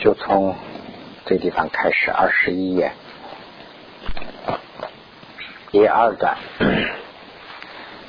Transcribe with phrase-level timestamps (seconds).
[0.00, 0.56] 就从
[1.26, 2.92] 这地方开始，二十一页，
[5.70, 6.38] 第二段，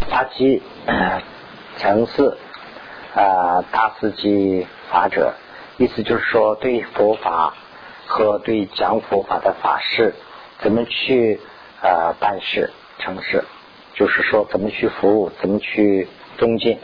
[0.09, 0.63] 八基
[1.75, 2.37] 层次
[3.13, 5.33] 啊，大司机法者，
[5.77, 7.55] 意思就是说，对佛法
[8.07, 10.15] 和对讲佛法的法事，
[10.59, 11.41] 怎么去
[11.81, 13.43] 啊办事成事，
[13.95, 16.07] 就是说怎么去服务，怎么去
[16.39, 16.79] 恭敬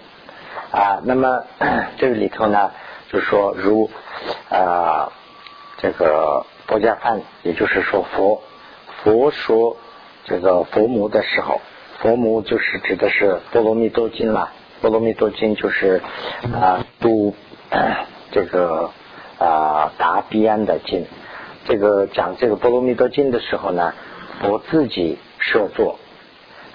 [0.72, 1.00] 啊。
[1.06, 1.46] 那么
[1.98, 2.72] 这个里头呢，
[3.10, 3.90] 就是说如
[4.50, 5.12] 啊
[5.78, 8.42] 这个佛家范，也就是说佛
[9.04, 9.78] 佛说
[10.26, 11.62] 这个佛母的时候，
[12.00, 14.52] 佛母就是指的是波罗蜜多经了。
[14.82, 16.02] 波罗蜜多经就是
[16.54, 17.36] 啊读
[18.32, 18.92] 这个
[19.40, 21.06] 啊达彼岸的经。
[21.66, 23.94] 这个讲这个波罗蜜多经的时候呢，
[24.42, 26.00] 佛自己设座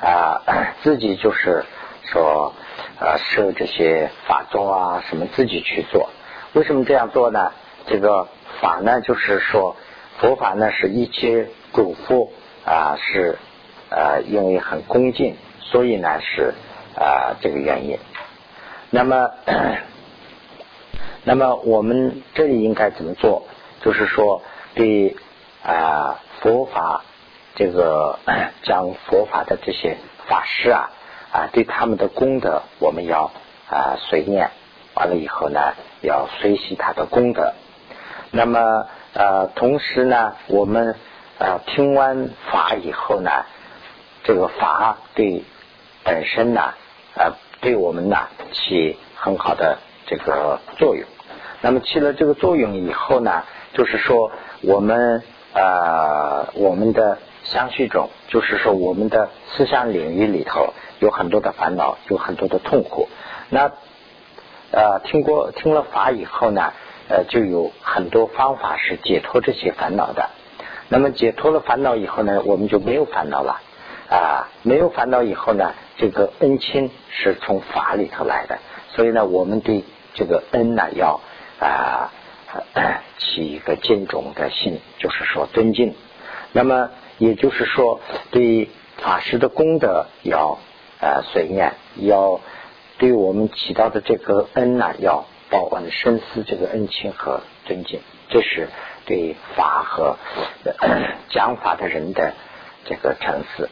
[0.00, 0.42] 啊，
[0.82, 1.64] 自己就是
[2.04, 2.52] 说
[2.98, 6.10] 啊设这些法座啊什么自己去做。
[6.54, 7.52] 为什么这样做呢？
[7.86, 8.28] 这个
[8.60, 9.74] 法呢，就是说
[10.18, 12.28] 佛法呢是一切嘱咐
[12.64, 13.38] 啊，是
[13.88, 16.52] 呃因为很恭敬，所以呢是
[16.94, 17.98] 啊这个原因。
[18.90, 19.30] 那么，
[21.24, 23.44] 那么我们这里应该怎么做？
[23.80, 24.42] 就是说
[24.74, 25.16] 对
[25.64, 27.02] 啊佛法
[27.54, 28.18] 这个
[28.62, 29.96] 讲佛法的这些
[30.28, 30.90] 法师啊
[31.32, 33.30] 啊，对他们的功德，我们要
[33.70, 34.50] 啊随念。
[34.94, 37.54] 完了以后呢，要随喜他的功德。
[38.30, 40.96] 那么呃，同时呢，我们
[41.38, 43.30] 呃听完法以后呢，
[44.24, 45.44] 这个法对
[46.02, 46.74] 本身呢，
[47.14, 48.16] 呃，对我们呢
[48.52, 51.06] 起很好的这个作用。
[51.60, 63.08] 那么起了这个作用以后呢，就是说我们呃我们的相续中，就是说我们的思想领域里头有很多的烦恼，有很多的痛苦。
[63.50, 63.70] 那
[64.72, 66.72] 呃听过听了法以后呢？
[67.08, 70.30] 呃，就有很多方法是解脱这些烦恼的。
[70.88, 73.60] 那么解脱了烦恼以后呢，我们就没有烦恼了
[74.08, 74.48] 啊。
[74.62, 78.58] 没有烦恼以后呢，这个恩亲是从法里头来的。
[78.88, 81.20] 所以呢，我们对这个恩呢，要
[81.58, 82.10] 啊
[83.18, 85.94] 起一个敬重的心，就是说尊敬。
[86.52, 90.58] 那么也就是说，对法师的功德要
[91.00, 92.40] 呃随念，要
[93.02, 95.26] 对我们起到的这个恩呢，要。
[95.50, 98.68] 报恩深思这个恩情和尊敬，这是
[99.04, 100.16] 对法和
[101.28, 102.32] 讲法的人的
[102.86, 103.68] 这个层次。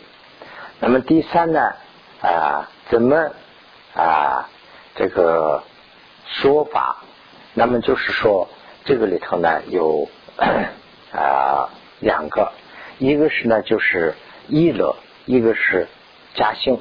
[0.79, 1.73] 那么第三呢
[2.21, 3.31] 啊，怎么
[3.95, 4.51] 啊
[4.95, 5.63] 这个
[6.27, 6.99] 说法？
[7.55, 8.51] 那么就是说
[8.85, 10.11] 这个里头呢有
[11.13, 11.71] 啊
[12.01, 12.53] 两个，
[12.99, 14.15] 一个是呢就是
[14.49, 15.89] 一乐，一个是
[16.35, 16.79] 加兴。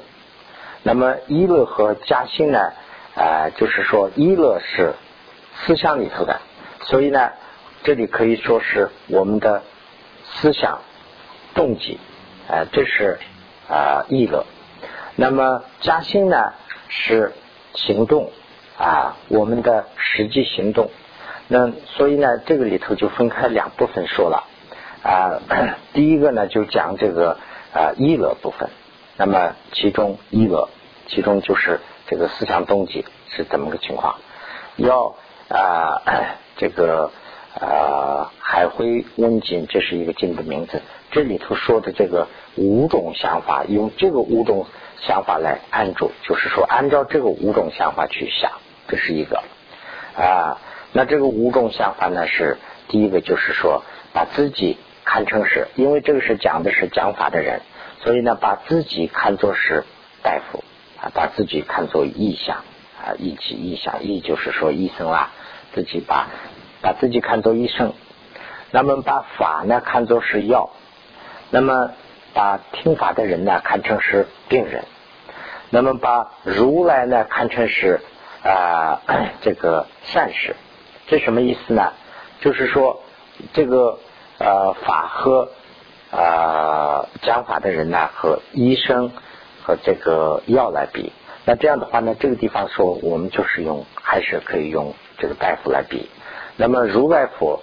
[0.84, 2.72] 那么一乐和加兴呢？
[3.16, 4.94] 啊，就是说，一乐是
[5.54, 6.40] 思想里头的，
[6.82, 7.32] 所以呢，
[7.84, 9.62] 这里可以说是我们的
[10.24, 10.80] 思想
[11.54, 12.00] 动机，
[12.48, 13.20] 啊，这是
[13.68, 14.46] 啊一乐。
[15.18, 16.54] 那么加兴呢
[16.88, 17.34] 是
[17.74, 18.32] 行动
[18.78, 20.90] 啊，我们的实际行动。
[21.50, 24.46] 那所以呢，这个里头就分开两部分说了
[25.04, 25.42] 啊。
[25.92, 27.38] 第一个呢，就讲这个
[27.74, 28.70] 啊一乐部分。
[29.20, 30.70] 那么其中一个，
[31.08, 31.80] 其中就是。
[32.08, 34.16] 这个思想动机是怎么个情况？
[34.78, 35.14] 要
[35.48, 36.02] 啊，
[36.58, 37.12] 这个
[37.54, 40.82] 啊，海会温经，这是一个经的名字。
[41.12, 44.66] 这里头说的这个五种想法，用这个五种
[45.02, 48.54] 想法来按住，就是说按照这个五种想法去想，
[48.88, 49.44] 这是一个
[50.18, 50.58] 啊。
[50.92, 52.58] 那这个五种想法呢，是
[52.88, 57.62] 第一个，就是说把自己看成是，因为这个是讲的是讲法的人，
[58.04, 59.84] 所以呢，把自己看作是
[60.24, 60.64] 大夫。
[61.02, 62.58] 啊，把自己看作意象
[63.02, 65.30] 啊，意气意象，意就是说医生啦，
[65.74, 66.28] 自己把
[66.82, 67.94] 把自己看作医生，
[68.72, 70.72] 那么把法呢看作是药，
[71.52, 71.92] 那么
[72.34, 74.84] 把听法的人呢看成是病人，
[75.70, 78.02] 那么把如来呢看成是
[78.44, 79.02] 啊
[79.40, 80.58] 这个善事，
[81.08, 81.94] 这什么意思呢？
[82.42, 83.02] 就是说
[83.54, 84.00] 这个
[84.38, 85.48] 呃法和
[86.12, 89.12] 啊讲法的人呢和医生。
[89.62, 91.14] 和这个药来比，
[91.46, 96.10] 那这样的话呢，这个地方说我们就是用，还是可以用这个大夫来比。
[96.58, 97.62] 那么如来佛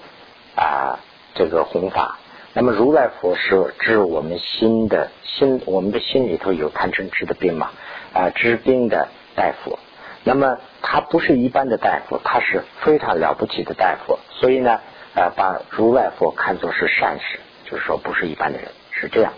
[0.55, 1.01] 啊，
[1.35, 2.19] 这个弘法，
[2.53, 7.71] 那么如来佛是治我们心的心，我们的心里头有贪嗔痴的病嘛
[8.13, 9.77] 啊，治病的大夫。
[10.23, 14.21] 那么他不是一般的大夫，他是非常了不起的大夫。
[14.31, 14.79] 所以呢，
[15.17, 17.41] 呃，把如来佛看作是善事，
[17.71, 19.33] 就是说不是一般的人，是这样。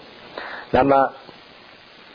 [0.70, 1.12] 那么。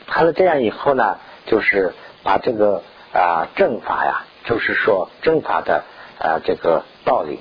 [0.06, 1.94] 看了这样以后呢，就是
[2.24, 2.84] 把这个
[3.14, 5.86] 啊正法呀，就是说正法的
[6.20, 7.40] 啊这个道理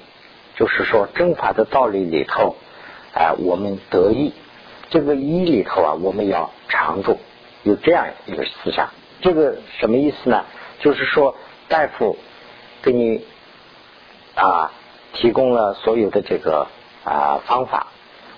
[0.55, 2.57] 就是说正法的道理里头，
[3.15, 4.33] 啊，我们得意，
[4.91, 7.19] 这个一里头啊，我们要常住，
[7.65, 8.91] 有这样一个思想。
[9.21, 10.45] 这个什么意思呢？
[10.79, 11.37] 就是说
[11.69, 12.17] 大夫
[12.81, 13.25] 给你
[14.37, 14.71] 啊
[15.15, 16.69] 提供了所有的这个
[17.05, 17.89] 啊方法，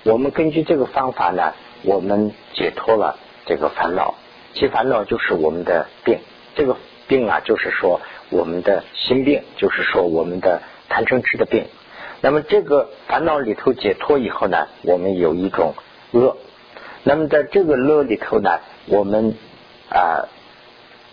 [0.05, 4.15] 我们根据这个方法呢，我们解脱了这个烦恼。
[4.53, 6.19] 其烦恼就是我们的病，
[6.55, 6.77] 这个
[7.09, 10.61] 病啊，就是说我们的心病，就是说我们的
[10.91, 11.65] 贪嗔痴的病。
[12.21, 15.75] 那么这个烦恼里头解脱以后呢，我们有一种
[16.13, 16.37] 乐。
[17.03, 19.35] 那么在这个乐里头呢，我们
[19.89, 20.29] 啊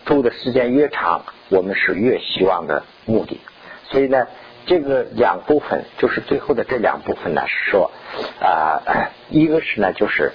[0.04, 3.40] 住的时间越长，我们是越希望的目的。
[3.90, 4.26] 所以呢，
[4.66, 7.90] 这个两部分就是最后的这两部分呢，是说
[8.40, 10.32] 啊， 一个是呢就是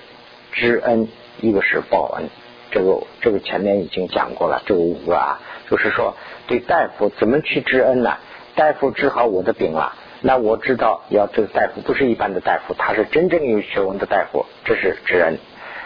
[0.51, 1.07] 知恩，
[1.39, 2.29] 一个是报恩。
[2.69, 5.39] 这个这个前面已经讲过了，这五个啊，
[5.69, 6.15] 就是说
[6.47, 8.18] 对大夫怎么去知恩呢？
[8.56, 15.38] 大夫治好我的病了，那我知道要这个大夫不是一般的大夫，他是真正有学问的大夫，这是知恩。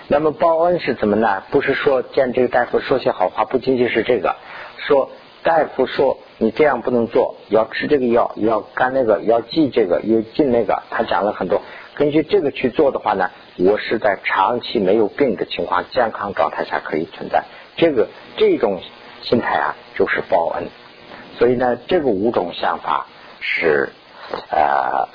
[0.07, 1.43] 那么报恩是怎么呢？
[1.51, 4.35] 不是说见这个大夫说些好话，不仅仅是这个，
[4.77, 5.11] 说
[5.43, 11.61] 大夫说你这样不能做，要吃这个药，要干那个，要记这个，要进那个，他讲了很多。
[11.93, 13.29] 根据这个去做的话呢，
[13.59, 17.43] 我是在长期没有病的情况、健康状态下可以存在。
[17.77, 18.07] 这个
[18.37, 18.81] 这种
[19.21, 20.69] 心态啊，就是报恩。
[21.37, 23.05] 所以呢，这个五种想法
[23.39, 23.89] 是
[24.49, 25.07] 呃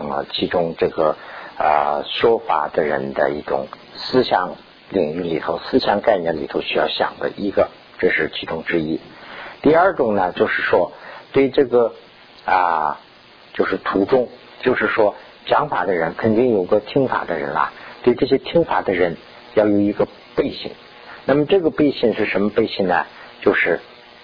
[0.00, 1.14] 呃其中这个
[1.58, 4.56] 呃说法的人的一种思想
[4.88, 7.68] 领域里头、思想概念里头需要想的一个，
[8.00, 8.98] 这是其中之一。
[9.62, 10.92] 第二种呢，就是说
[11.32, 11.94] 对这个
[12.44, 12.98] 啊，
[13.54, 14.28] 就是途中，
[14.62, 15.14] 就是说。
[15.46, 17.72] 讲法的人肯定有个听法的人啦，
[18.04, 19.16] 对这些听法的人
[19.54, 20.70] 要有一个背信。
[21.24, 23.06] 那么这个背信是什么背信呢？
[23.40, 23.80] 就是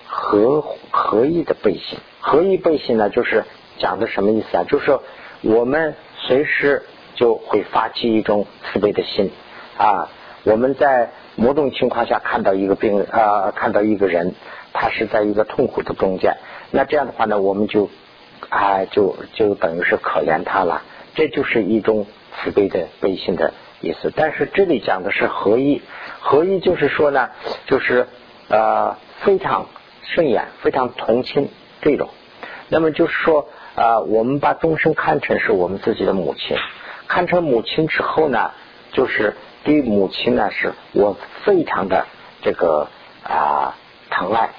[0.06, 1.98] 合合意的背信。
[2.20, 3.44] 合意背信呢，就是
[3.78, 4.64] 讲的什么意思啊？
[4.68, 5.00] 就是
[5.40, 6.84] 我们随时
[7.14, 9.32] 就会发起一种慈悲的心
[9.78, 10.10] 啊。
[10.44, 14.34] 我们在某种情况下看到一个病啊，看到一个人，
[14.78, 16.36] 他是在一个痛苦的中间，
[16.70, 17.88] 那这样的话呢，我们就
[18.50, 20.82] 啊，就就等于是可怜他了。
[21.14, 22.06] 这就是一种
[22.36, 25.80] 慈悲的悲心的意思，但是这里讲的是合一，
[26.20, 27.30] 合一就是说呢，
[27.66, 28.06] 就是
[28.48, 29.66] 呃非常
[30.02, 31.48] 顺眼、非常同情
[31.80, 32.10] 这种。
[32.68, 36.58] 那么就是说啊，我们把众生看成是我们自己的母亲，
[37.08, 38.50] 看成母亲之后呢，
[38.92, 42.06] 就是对母亲呢是我非常的
[42.42, 42.88] 这个
[43.22, 43.74] 啊
[44.10, 44.50] 疼爱，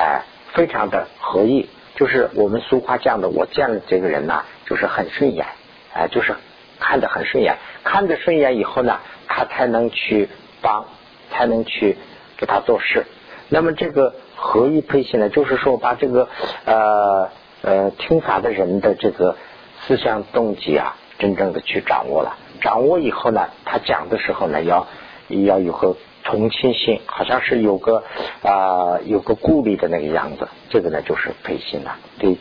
[0.00, 0.22] 哎，
[0.54, 5.44] 非常的合意，就是我们俗话讲的，我见了这个人呢，就是很顺眼。
[5.92, 6.34] 哎，就是
[6.78, 8.98] 看得很顺眼，看得顺眼以后呢，
[9.28, 10.30] 他才能去
[10.62, 10.86] 帮，
[11.30, 11.98] 才能去
[12.38, 13.04] 给他做事。
[13.50, 16.28] 那么这个合意配信呢，就是说把这个
[16.64, 17.28] 呃
[17.60, 19.36] 呃听法的人的这个
[19.82, 22.38] 思想动机啊，真正的去掌握了。
[22.62, 24.86] 掌握以后呢，他讲的时候呢，要
[25.28, 28.04] 要有个同情心，好像是有个
[28.42, 30.48] 啊有个顾虑的那个样子。
[30.68, 32.36] 这个呢，就是背信了，对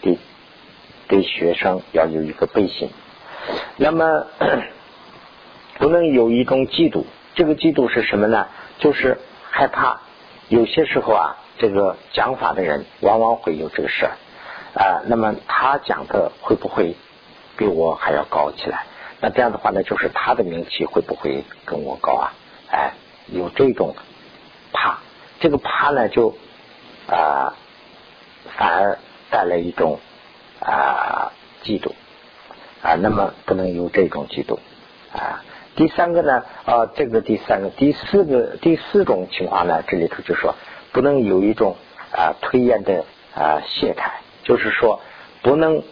[0.00, 0.18] 对。
[1.08, 2.88] 对学生要有一个背信，
[3.76, 4.24] 那么
[5.76, 7.04] 不能有一种嫉妒。
[7.34, 8.46] 这个嫉妒是什么呢？
[8.78, 9.18] 就是
[9.50, 10.00] 害怕
[10.48, 14.12] 有些时候啊，这个讲法的人往往会有这个事儿
[14.72, 15.02] 啊。
[15.04, 16.96] 那么他讲的会不会
[17.58, 18.86] 比我还要高起来？
[19.20, 22.32] 那这样的话呢，就是他的名气会不会跟我高啊？
[22.70, 22.92] 哎，
[23.32, 23.96] 有这种
[24.72, 24.98] 怕，
[25.40, 26.36] 这个怕呢，就
[27.08, 27.54] 啊
[28.56, 28.98] 反而
[29.30, 29.98] 带来一种。
[30.64, 31.32] 啊，
[31.64, 31.90] 嫉妒
[32.82, 34.60] 啊，那么不能有这种嫉妒
[35.12, 35.42] 啊。
[35.74, 40.54] 第三个呢，啊，这个第三个、第四个、第四种情况呢，这里头就说
[40.92, 41.74] 不能有一种
[42.12, 45.00] 啊推延的啊懈怠，就是说
[45.42, 45.82] 不能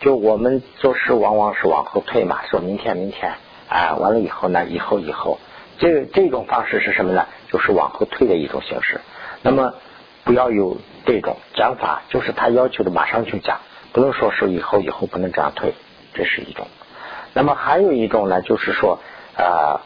[0.00, 3.34] 就我们做事往往是往后退嘛，说明天明天
[3.68, 5.38] 啊，完了以后呢，以后以后，
[5.78, 7.26] 这这种方式是什么呢？
[7.50, 9.00] 就是往后退的一种形式。
[9.42, 9.74] 那么
[10.24, 13.60] 不要有这种讲法，就是他要求的马上就讲。
[13.92, 15.72] 不能说是以后以后不能这样退，
[16.14, 16.66] 这是一种。
[17.32, 18.98] 那么还有一种呢，就是说
[19.36, 19.82] 啊，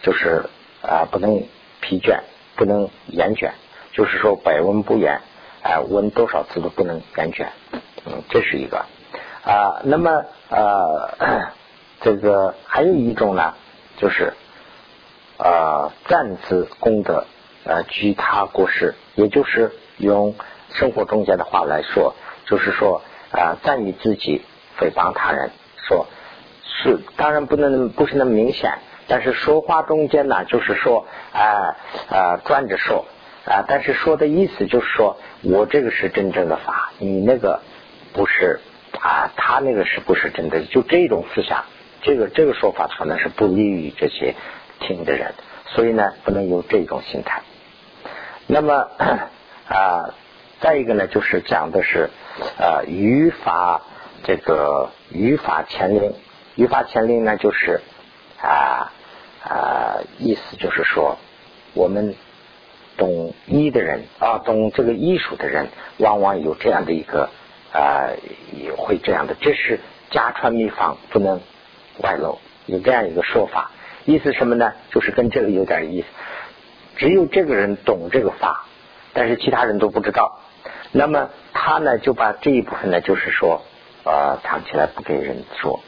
[0.00, 0.44] 就是
[0.82, 1.42] 啊，不能
[1.82, 2.20] 疲倦，
[2.56, 3.50] 不能厌倦，
[3.92, 5.20] 就是说百闻不厌，
[5.62, 7.48] 啊，闻多少次都不能厌倦。
[8.06, 8.86] 嗯，这是一个
[9.44, 9.82] 啊。
[9.84, 11.50] 那么呃，
[12.00, 13.52] 这个还有一种呢，
[13.98, 14.32] 就是
[15.42, 17.26] 啊，赞自功德，
[17.64, 20.34] 呃，居他过失，也就是用
[20.72, 22.14] 生活中间的话来说，
[22.46, 23.02] 就是说。
[23.32, 24.42] 啊，赞你自己，
[24.76, 25.52] 诽谤他人，
[25.86, 26.08] 说
[26.64, 31.76] 是当然不能不是那么明显，但是说话中间呢，就是说啊
[32.08, 33.06] 啊转着说
[33.46, 37.60] 啊，但是说的意思就是说我这个是真正的法，你那个
[38.12, 38.58] 不是
[39.00, 40.62] 啊，他那个是不是真的？
[40.62, 41.66] 就这种思想，
[42.02, 44.34] 这个这个说法可能是不利于这些
[44.80, 45.34] 听的人，
[45.66, 47.42] 所以呢，不能有这种心态。
[48.46, 48.88] 那么
[49.68, 50.14] 啊，
[50.60, 52.10] 再一个呢，就是讲的是
[52.58, 53.82] 呃语法
[54.24, 56.14] 这个语法前令，
[56.56, 57.80] 语法前令呢，就是
[58.40, 58.92] 啊
[59.44, 61.18] 啊意思就是说
[61.74, 62.16] 我们。
[62.96, 67.30] 懂医的人啊，懂这个医术的人，往往有这样的一个
[67.72, 68.10] 啊，
[68.52, 71.40] 也会这样的，这是家传秘方，不能
[72.02, 73.70] 外露，有这样一个说法。
[74.04, 74.72] 意思什么呢？
[74.90, 76.06] 就是跟这个有点意思。
[76.96, 78.66] 只有这个人懂这个法，
[79.12, 80.40] 但是其他人都不知道。
[80.92, 83.62] 那么他呢，就把这一部分呢，就是说
[84.04, 85.80] 呃藏起来不给人说，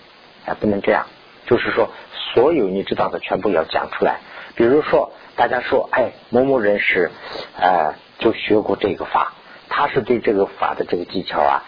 [0.46, 1.06] 哎，不能这样。
[1.46, 1.90] 就是说，
[2.34, 4.20] 所有你知道的全部要讲出来。
[4.56, 5.12] 比如说。
[5.34, 7.10] 大家说，哎，某某人是，
[7.58, 9.32] 呃，就学过这个法，
[9.70, 11.64] 他是对这个法的这个技巧啊，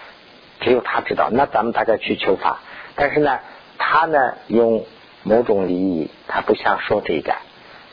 [0.60, 1.30] 只有他知道。
[1.32, 2.60] 那咱们大家去求法，
[2.94, 3.38] 但是呢，
[3.78, 4.84] 他呢用
[5.24, 7.36] 某种礼仪，他不想说这一点，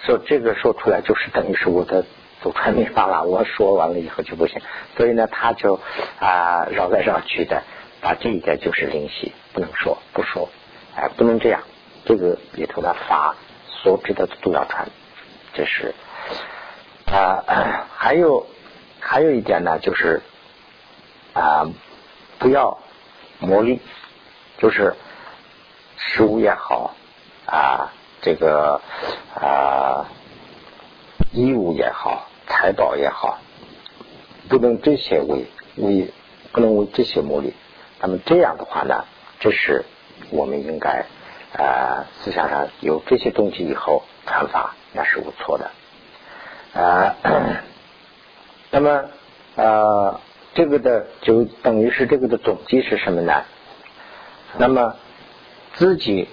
[0.05, 2.05] 说这个说出来就是等于是我的
[2.43, 3.23] 祖传秘法了。
[3.25, 4.61] 我说完了以后就不行，
[4.97, 5.79] 所以呢，他就
[6.19, 7.63] 啊绕来绕去的，
[8.01, 10.49] 把这一点就是灵犀，不能说不说，
[10.95, 11.63] 哎，不能这样。
[12.03, 13.35] 这个里头的法
[13.67, 14.89] 所知的都要传。
[15.53, 15.93] 这是
[17.05, 18.45] 啊，还有
[18.99, 20.21] 还有一点呢，就是
[21.33, 21.69] 啊，
[22.39, 22.77] 不要
[23.39, 23.79] 磨砺，
[24.57, 24.95] 就是
[25.97, 26.95] 食物也好
[27.51, 27.91] 啊，
[28.21, 28.79] 这个
[29.35, 30.09] 啊
[31.33, 33.39] 衣物也好，财宝也好，
[34.47, 36.13] 不能这些为为
[36.53, 37.53] 不能为这些目的。
[37.99, 39.03] 那么这样的话呢，
[39.41, 39.83] 这是
[40.29, 41.05] 我们应该
[41.57, 44.75] 啊思想上有这些东西以后传法。
[44.93, 45.71] 那是无错的，
[46.73, 47.15] 啊，
[48.71, 49.05] 那么
[49.55, 50.19] 呃，
[50.53, 53.45] 这个的就等于是这个的总计是什么呢？
[54.57, 54.95] 那么
[55.75, 56.27] 自己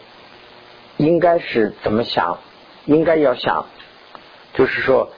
[0.98, 2.38] 应该是怎么想？
[2.84, 3.66] 应该要想，
[4.54, 5.10] 就是说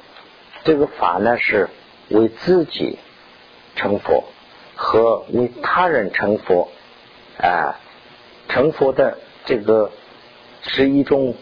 [0.62, 1.68] 这个法呢是
[2.08, 2.98] 为自己
[3.76, 4.24] 成佛
[4.76, 6.68] 和为他人成佛
[7.38, 7.80] 啊，
[8.48, 9.90] 成佛的这个
[10.62, 11.34] 是一种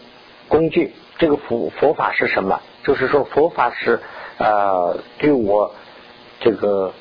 [0.47, 0.93] 工具。
[1.17, 2.61] 这个佛佛法是什么？
[2.83, 3.99] 就是说佛法是
[4.37, 5.75] 呃对我
[6.39, 6.93] 这个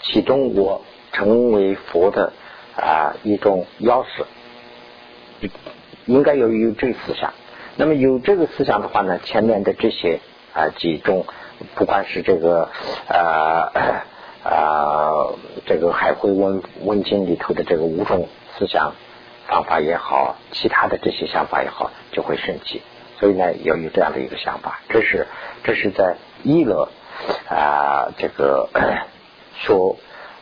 [0.00, 0.82] 启动我
[1.12, 2.32] 成为佛的
[2.76, 4.24] 啊一种钥匙，
[6.06, 7.32] 应该有有这个思想。
[7.76, 10.20] 那么有这个思想的话呢，前面的这些
[10.52, 11.26] 啊几种，
[11.74, 12.70] 不管是这个
[13.08, 13.72] 啊
[14.44, 15.34] 啊
[15.66, 18.92] 这个海会文文经里头的这个五种思想
[19.48, 22.80] 方法也好，其他的这些想法也好，就会升起。
[23.18, 25.26] 所以呢，要有这样的一个想法，这是
[25.64, 26.88] 这是在一乐
[27.48, 28.68] 啊这个
[29.58, 29.96] 说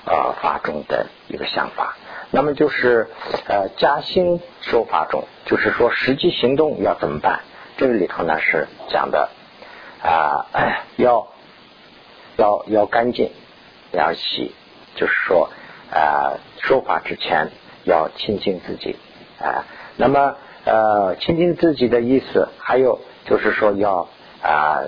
[0.05, 1.97] 啊法中的一个想法。
[2.33, 3.07] 那么就是
[3.47, 7.43] 呃加薪说法中，就是说实际行动要怎么办？
[7.77, 9.29] 这个里头呢是讲的
[10.03, 10.47] 啊
[10.97, 11.29] 要
[12.37, 13.31] 要要干净，
[13.93, 14.53] 要洗，
[14.97, 15.51] 就是说
[15.93, 17.53] 啊说法之前
[17.85, 18.97] 要清净自己
[19.39, 19.65] 啊。
[19.97, 20.35] 那么。
[20.65, 24.07] 呃，亲近自己的意思，还有就是说要
[24.41, 24.85] 啊，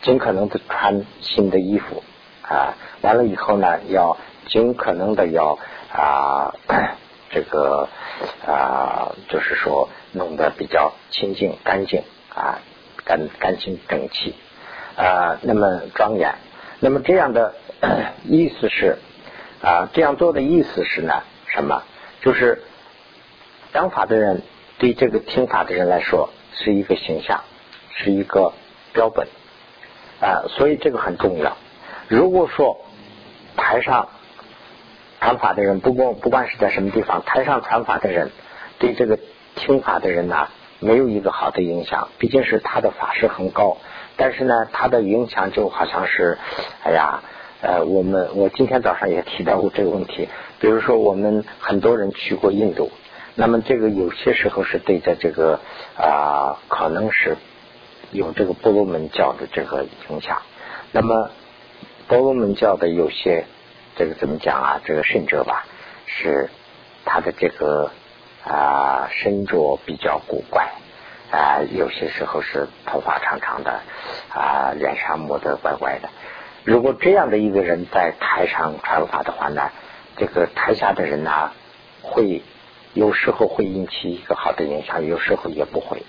[0.00, 2.02] 尽可能的穿新的衣服
[2.40, 5.58] 啊，完了以后呢，要尽可能的要
[5.96, 6.54] 啊，
[7.30, 7.88] 这个
[8.46, 12.02] 啊，就是说弄得比较清净干净
[12.34, 12.58] 啊，
[13.04, 14.34] 干干净整齐
[14.96, 16.34] 啊，那么庄严。
[16.80, 17.54] 那么这样的
[18.24, 18.98] 意思是
[19.62, 21.82] 啊，这样做的意思是呢，什么？
[22.20, 22.62] 就是
[23.72, 24.42] 讲法的人。
[24.78, 27.44] 对这个听法的人来说，是一个形象，
[27.94, 28.52] 是一个
[28.92, 29.26] 标本
[30.20, 31.56] 啊，所以这个很重要。
[32.08, 32.84] 如果说
[33.56, 34.10] 台上
[35.20, 38.30] 传法的人，不管不管是在什么地方，台上传法的人
[38.78, 39.18] 对这个
[39.54, 42.08] 听法的人呢，没有一个好的影响。
[42.18, 43.78] 毕竟是他的法师很高，
[44.16, 46.38] 但是呢，他的影响就好像是，
[46.84, 47.22] 哎呀，
[47.60, 50.28] 呃，我们我今天早上也提到过这个问题。
[50.60, 52.90] 比如说，我们很多人去过印度。
[53.34, 55.60] 那么这个有些时候是对着这个
[55.98, 57.36] 啊，可能是
[58.10, 60.40] 有这个波罗门教的这个影响。
[60.92, 61.30] 那么
[62.08, 63.44] 波罗门教的有些
[63.96, 64.80] 这个怎么讲啊？
[64.84, 65.64] 这个圣者吧，
[66.06, 66.48] 是
[67.04, 67.90] 他的这个
[68.44, 70.68] 啊身着比较古怪
[71.30, 73.80] 啊，有些时候是头发长长的
[74.32, 76.08] 啊，脸上抹得怪怪的。
[76.64, 79.70] 如果这样的一个人在台上传法的话呢，
[80.16, 81.50] 这个台下的人呢
[82.02, 82.42] 会。
[82.94, 86.02] 有时候会引起一个好的影响，有时候也不会。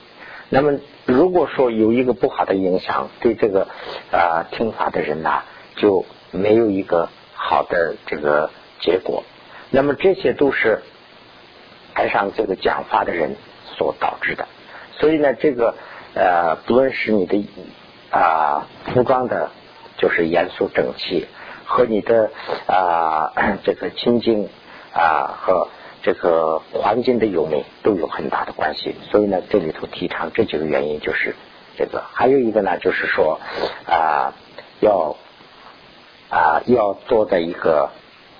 [0.47, 3.67] 那么，如果说有一个不好的影响，对这个
[4.09, 5.41] 啊听法的人呢，
[5.75, 7.09] 就没有一个
[7.49, 8.49] 好的这个
[8.81, 9.23] 结果。
[9.69, 10.81] 那么这些都是
[11.95, 13.37] 台上这个讲话的人
[13.77, 14.47] 所导致的。
[14.99, 15.75] 所以呢，这个
[16.13, 17.47] 呃，不论是你的
[18.11, 19.51] 啊服装的，
[19.97, 21.27] 就是严肃整齐，
[21.65, 22.31] 和你的
[22.67, 23.31] 啊
[23.63, 24.49] 这个清净
[24.93, 25.69] 啊和
[26.03, 28.95] 这个环境的优美都有很大的关系。
[29.09, 31.35] 所以呢，这里头提倡这几个原因就是
[31.77, 32.03] 这个。
[32.11, 33.39] 还有一个呢，就是说
[33.85, 34.33] 啊
[34.81, 35.15] 要
[36.29, 37.89] 啊要坐在一个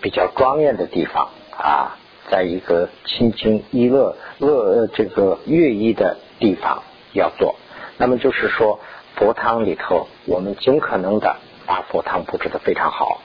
[0.01, 1.97] 比较庄严的地方啊，
[2.29, 6.17] 在一个清净娱乐乐这个乐意的。
[6.39, 7.55] 地方要做，
[7.97, 8.79] 那么就是说
[9.15, 13.21] 佛堂里头，我们尽可能的把佛堂布置的非常好。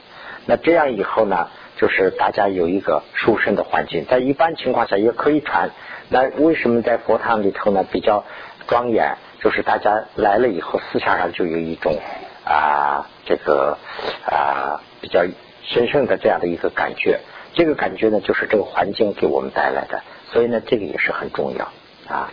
[0.47, 5.69] 那这样以后呢，就是大家有一个舒适的环境，在一般情况下也可以传。
[6.09, 8.23] 那为什么在佛堂里头呢比较
[8.65, 9.15] 庄严？
[9.39, 11.95] 就是大家来了以后，思想上就有一种
[12.45, 13.77] 啊这个
[14.25, 15.23] 啊比较
[15.63, 17.19] 神圣的这样的一个感觉。
[17.55, 20.01] 这个感觉呢，就是这个环境给我们带来的。
[20.31, 21.71] 所以呢，这个也是很重要
[22.07, 22.31] 啊。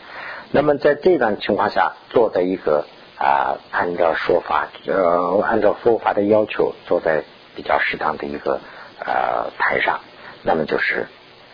[0.51, 2.87] 那么在这种情况下，坐在一个
[3.19, 7.23] 啊，按照说法，呃，按照佛法的要求，坐在
[7.55, 8.61] 比较适当的一个
[8.99, 10.01] 呃台上，
[10.43, 11.07] 那么就是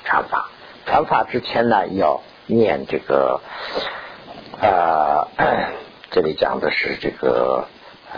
[0.04, 0.48] 传法。
[0.86, 3.40] 传法之前呢，要念这个
[4.62, 5.26] 啊，
[6.12, 7.66] 这里讲的是这个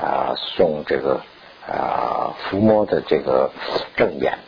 [0.01, 1.21] 啊，诵这个
[1.67, 3.51] 啊伏魔的这个
[3.97, 4.39] 正言。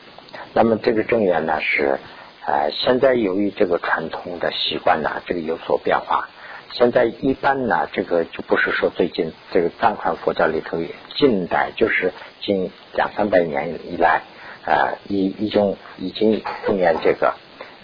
[0.52, 1.99] 那么这个正言呢是。
[2.42, 6.28] 呃，现在由于这个传统的习惯呢，这个有所变化。
[6.73, 10.78] 现在一般呢，这个就不是说最近这个藏传佛教里头，
[11.14, 14.23] 近代就是近两三百年以来，
[14.64, 17.35] 啊，已已经已经不念这个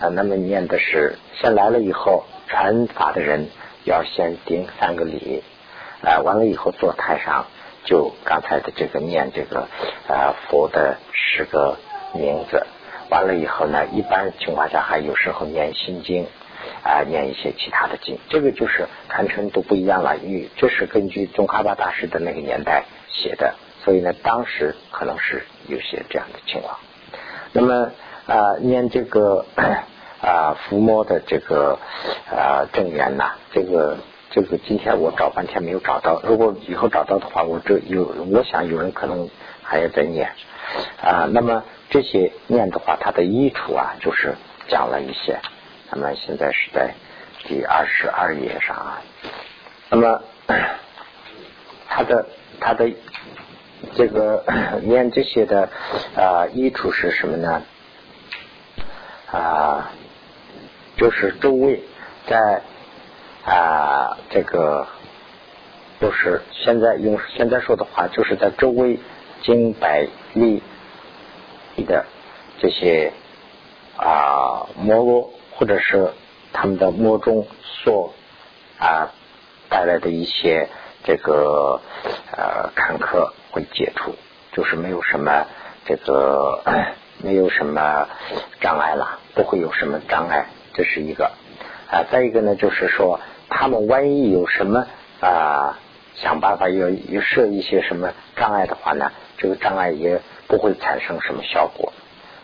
[0.00, 3.48] 啊，那么念的是先来了以后，传法的人
[3.84, 5.44] 要先顶三个礼，
[6.02, 7.46] 啊，完了以后坐台上
[7.86, 9.68] 就刚才的这个念这个
[10.08, 11.78] 啊佛的十个
[12.12, 12.66] 名字。
[13.08, 16.26] 完了以后呢，一般情况下还有时候念心经
[16.82, 20.18] 啊，念一些其他的经，这个就是传承都不一样了。
[20.18, 26.78] 与这是根据宗喀巴大师的那个年代写的，所以呢，当时可能是有些这样的情况。
[27.52, 27.92] 那么
[28.26, 29.46] 啊，念这个
[30.20, 31.78] 啊伏魔的这个
[32.28, 33.98] 啊正言呐，这个
[34.36, 39.30] 这个今天我找半天没有找到，如果以后找到的话，我这有我想有人可能
[39.62, 40.30] 还要再念
[41.02, 41.26] 啊。
[41.32, 41.64] 那么。
[41.88, 44.34] 这些念的话，它的益处啊，就是
[44.66, 45.38] 讲了一些。
[45.90, 46.94] 那么现在是在
[47.44, 49.02] 第二十二页上啊。
[49.88, 50.20] 那么
[51.88, 52.26] 它的
[52.60, 52.90] 它的
[53.94, 54.44] 这个
[54.82, 55.70] 念这些的
[56.16, 57.62] 啊益处是什么呢？
[59.30, 59.92] 啊，
[60.96, 61.84] 就是周围
[62.26, 62.62] 在
[63.46, 64.86] 啊这个，
[66.00, 68.98] 就是现在用现在说的话，就是在周围
[69.42, 70.62] 经百里。
[71.86, 72.06] 的
[72.58, 73.12] 这些
[73.98, 76.10] 啊魔罗，或者是
[76.50, 78.14] 他们的魔中所
[78.78, 79.12] 啊
[79.68, 80.70] 带来的一些
[81.04, 81.82] 这个
[82.32, 84.14] 呃坎坷会解除，
[84.52, 85.46] 就是没有什么
[85.84, 86.62] 这个
[87.22, 88.08] 没有什么
[88.62, 91.30] 障碍了，不会有什么障碍，这是一个
[91.90, 92.04] 啊。
[92.10, 94.86] 再一个呢，就是说他们万一有什么
[95.20, 95.78] 啊
[96.14, 100.20] 想办法要要设一些什么障碍的话呢，这个障碍也。
[100.48, 101.92] 不会产生什么效果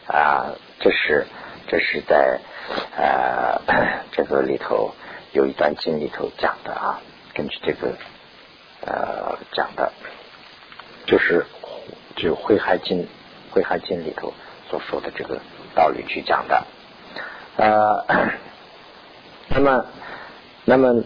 [0.08, 0.56] 啊！
[0.80, 1.24] 这是
[1.68, 2.40] 这是在
[2.96, 3.60] 呃
[4.10, 4.92] 这个里头
[5.30, 7.00] 有一段经里头讲的啊，
[7.32, 7.94] 根据这个
[8.84, 9.92] 呃讲的，
[11.06, 11.46] 就是
[12.16, 13.06] 就慧海经
[13.52, 14.34] 慧海经里头
[14.68, 15.38] 所说的这个
[15.76, 16.66] 道理去讲的
[17.56, 18.04] 呃，
[19.46, 19.86] 那么
[20.64, 21.04] 那么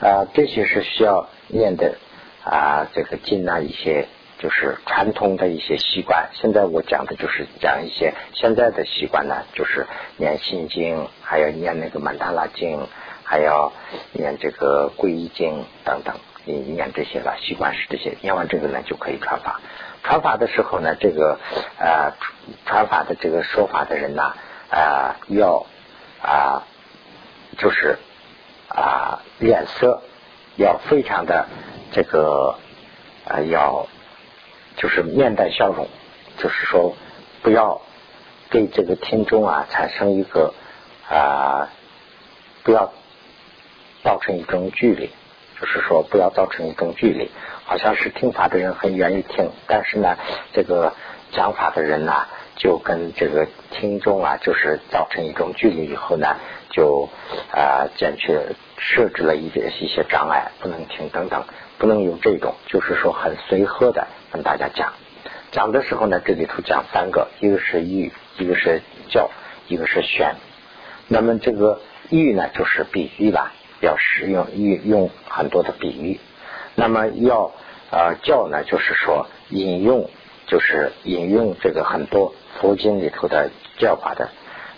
[0.00, 1.96] 啊这些是需要念的
[2.44, 4.08] 啊这个经啊一些。
[4.38, 9.86] 就是传统的一些习惯，现在我讲的就是讲一些现在的习惯呢，就是
[10.16, 12.88] 念心经，还要念那个曼达拉经，
[13.22, 13.72] 还要
[14.10, 19.60] 念这个皈依经等等，你念这些了，习惯是这些，念完这个呢就可以传法。
[20.02, 21.38] 传法的时候呢，这个
[21.78, 22.12] 呃
[22.66, 24.34] 传法的这个说法的人呢，
[24.70, 25.66] 啊要
[26.20, 26.66] 啊
[27.58, 27.96] 就是
[28.74, 30.02] 啊脸色
[30.56, 31.46] 要非常的
[31.92, 32.56] 这个
[33.26, 33.86] 啊要。
[34.74, 35.86] 就是面带笑容，
[36.38, 36.96] 就是说
[37.42, 37.82] 不要
[38.48, 40.54] 对这个听众啊产生一个
[41.10, 41.68] 啊，
[42.62, 42.90] 不要
[44.02, 45.10] 造成一种距离，
[45.60, 47.30] 就是说不要造成一种距离，
[47.66, 50.16] 好像是听法的人很愿意听，但是呢，
[50.54, 50.94] 这个
[51.32, 56.38] 讲法的人呢就跟这个听众啊就是造成一种距离以后呢，
[56.72, 57.08] 就
[57.52, 58.36] 啊减去
[58.78, 61.44] 设置了一些一些障碍，不能听等等。
[61.78, 64.92] 不能有这种，就是说很随和的跟大家讲。
[65.50, 69.28] 讲的时候呢，这里头讲三个，一个是欲，一个是教，
[69.66, 70.36] 一个是玄。
[71.08, 71.80] 那么这个
[72.10, 76.20] 喻呢，就是比喻吧，要使用用用很多的比喻。
[76.76, 77.50] 那么要
[77.90, 80.08] 呃教呢，就是说引用，
[80.46, 84.28] 就是引用这个很多佛经里头的教法的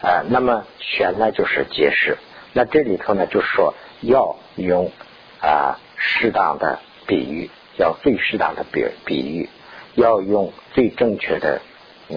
[0.04, 0.22] 啊。
[0.28, 2.18] 那么玄呢，就是解释。
[2.52, 4.92] 那这里头呢，就是说要用
[5.40, 9.48] 啊适当的比喻，要最适当的比比喻，
[9.94, 11.60] 要用最正确的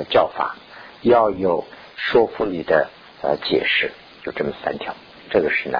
[0.10, 0.56] 叫法，
[1.02, 2.90] 要有说服力的
[3.22, 3.92] 呃解释，
[4.24, 4.94] 就这么三条。
[5.30, 5.80] 这个是呢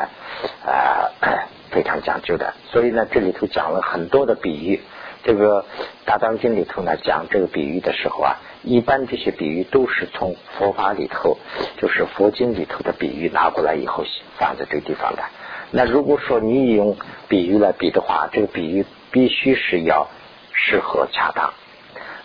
[0.66, 1.12] 啊
[1.72, 2.54] 非常讲究的。
[2.72, 4.82] 所以呢，这里头讲了很多的比喻。
[5.28, 5.66] 这个
[6.06, 11.38] 大藏经里头呢，讲这个比喻的时候啊，一般这些比喻都是从佛法里头，
[11.76, 14.06] 就是佛经里头的比喻拿过来以后
[14.40, 15.24] 放在这个地方的。
[15.72, 16.96] 那如果说你用
[17.28, 20.08] 比喻来比的话，这个比喻必须是要
[20.54, 21.54] 适合恰当。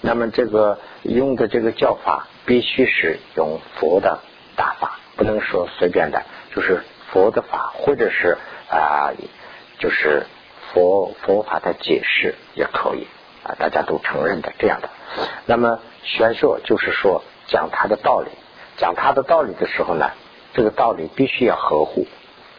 [0.00, 4.20] 那么这个用的这个教法必须是用佛的
[4.54, 6.22] 大法，不能说随便的，
[6.54, 8.38] 就是佛的法，或者是
[8.70, 9.10] 啊，
[9.80, 10.24] 就是。
[10.72, 13.06] 佛佛法的解释也可以
[13.44, 14.88] 啊，大家都承认的这样的。
[15.46, 18.30] 那么玄说就是说讲他的道理，
[18.76, 20.10] 讲他的道理的时候呢，
[20.54, 22.06] 这个道理必须要合乎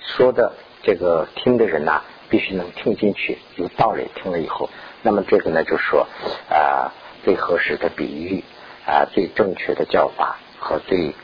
[0.01, 4.69] 说的这个听的人呐，必须能听进去，有道理听了以后，
[5.01, 6.07] 那么这个呢就说
[6.49, 6.91] 啊
[7.23, 8.43] 最合适的比喻
[8.85, 11.15] 啊最正确的叫法和最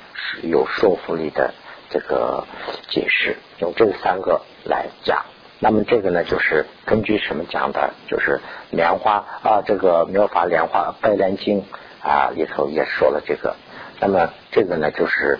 [0.43, 1.53] 有说服力的
[1.89, 2.45] 这个
[2.87, 5.25] 解释，用这三个来讲。
[5.61, 7.93] 那么这个呢，就是根据什么讲的？
[8.07, 8.39] 就是
[8.71, 11.65] 莲花啊，这个妙法莲花白莲经
[12.01, 13.55] 啊里头也说了这个。
[13.99, 15.37] 那么这个呢，就是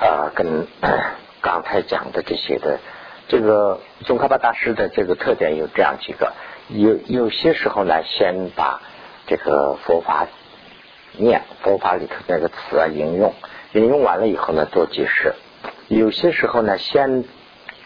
[0.00, 0.66] 啊，跟
[1.40, 2.80] 刚才讲的这些的
[3.28, 6.32] 这个宗喀巴大师的这个特点有这样几个。
[6.66, 8.82] 有有些时候呢，先把
[9.28, 10.26] 这个佛法
[11.12, 13.32] 念佛法里头那个词啊引用，
[13.74, 15.34] 引用完了以后呢做解释。
[15.86, 17.22] 有些时候呢，先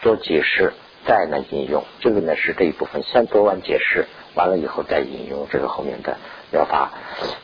[0.01, 0.73] 做解释。
[1.05, 6.17] 再呢引用这个呢是这一部分，先做完解释，完了以后再引用这个后面的
[6.51, 6.91] 妙法，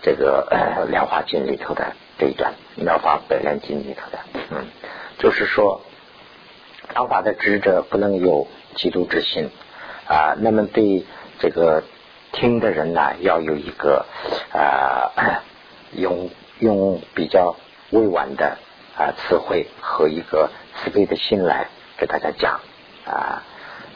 [0.01, 4.19] 这个呃《莲花经》里头的这一段，《妙法本愿经》里头的，
[4.51, 4.65] 嗯，
[5.17, 5.81] 就是说，
[6.93, 9.49] 当法的执者不能有嫉妒之心
[10.07, 11.05] 啊，那么对
[11.39, 11.83] 这个
[12.31, 14.05] 听的人呢，要有一个
[14.51, 15.41] 啊，
[15.95, 17.55] 用用比较
[17.91, 18.57] 委婉的
[18.97, 22.59] 啊词汇和一个慈悲的心来给大家讲。
[23.05, 23.43] 啊。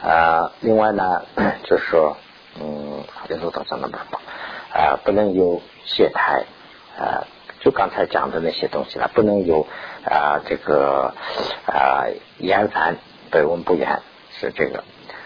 [0.02, 1.24] 啊，另外呢，
[1.64, 2.16] 就是说，
[2.58, 4.00] 嗯，人都到这么多，
[4.74, 6.46] 啊，不能有懈怠，
[6.98, 7.28] 啊，
[7.60, 9.68] 就刚才讲的那些东西了，不能有
[10.06, 11.14] 啊，这个
[11.66, 12.96] 啊，言烦，
[13.30, 14.02] 百闻不言，
[14.40, 14.86] 是这个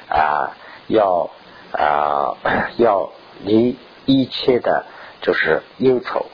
[0.09, 1.29] 啊，要
[1.71, 2.33] 啊，
[2.77, 3.11] 要
[3.43, 4.87] 离一切的，
[5.21, 6.25] 就是忧愁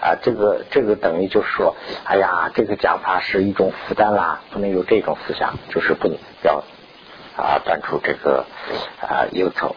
[0.00, 6.64] 啊，这个这个等于就是说，哎呀，这个讲法是一种负担啦，不能有这种思想，就是不能要。
[7.36, 8.46] 啊，断除这个
[9.00, 9.74] 啊忧愁，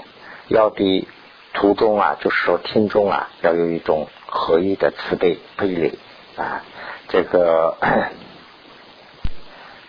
[0.48, 1.08] 要对
[1.54, 5.96] 途中啊，就是说听众啊，要有一种合一的慈悲悲悯
[6.40, 6.64] 啊。
[7.10, 7.76] 这个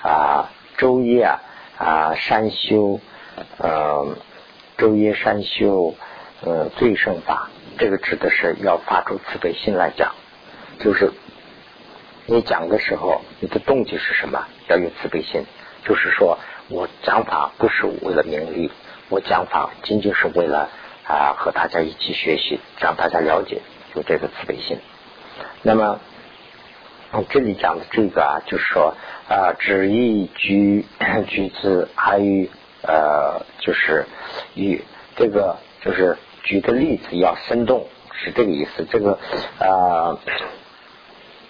[0.01, 1.43] 啊，昼夜啊
[1.77, 3.01] 啊善修，
[3.59, 4.17] 呃，
[4.79, 5.95] 昼夜善修
[6.41, 10.15] 呃最胜法，这个指的是要发出慈悲心来讲，
[10.81, 11.13] 就是
[12.25, 14.47] 你讲的时候，你的动机是什么？
[14.69, 15.45] 要有慈悲心，
[15.85, 16.39] 就是说。
[16.71, 18.71] 我讲法不是为了名利，
[19.09, 20.69] 我讲法仅仅是为了
[21.07, 23.63] 啊和大家一起学习，让大家了解
[23.95, 24.77] 有这个慈悲心。
[25.63, 25.99] 那么
[27.31, 28.95] 这里讲的这个啊，就是说
[29.31, 30.85] 啊，只一句
[31.27, 32.49] 句子还有
[32.83, 34.05] 呃，就是
[34.55, 34.85] 与
[35.17, 38.85] 这个就是举的例子要生动，是这个意思。
[38.91, 39.19] 这个
[39.59, 40.19] 啊，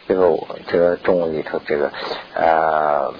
[0.07, 1.93] 这个这个中文里头这个
[2.35, 3.15] 呃。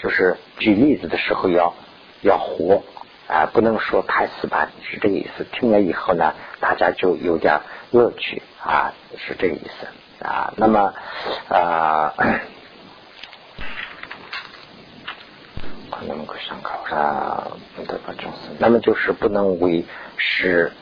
[0.00, 1.74] 就是举例子的时候要
[2.22, 2.82] 要活
[3.26, 5.44] 啊，不能说太死板，是这个意思。
[5.52, 10.54] 听了以后呢，大家就有点乐趣啊，是这个意思啊。
[10.56, 10.94] 那么
[11.48, 12.14] 啊，
[15.90, 18.50] 可能会上考啊，得个重视。
[18.58, 19.84] 那么就是不能为
[20.16, 20.72] 师，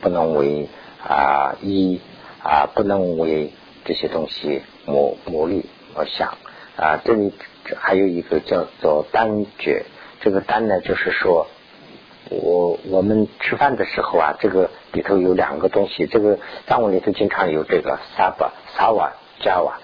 [0.00, 0.68] 不能为
[1.06, 2.00] 啊一
[2.42, 3.52] 啊，不能为
[3.84, 5.62] 这些东西磨磨砺
[5.94, 6.38] 而想
[6.76, 7.32] 啊，这里。
[7.78, 9.84] 还有一个叫做单觉，
[10.20, 11.46] 这个单呢，就是说，
[12.28, 19.78] 我我们吃饭的时候啊，这个里头有两个东西，这个藏文里头经常有这个萨巴萨瓦加瓦，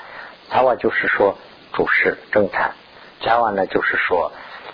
[0.51, 1.37] 萨瓦就是说
[1.73, 2.73] 主食正餐，
[3.21, 4.33] 加瓦呢就是说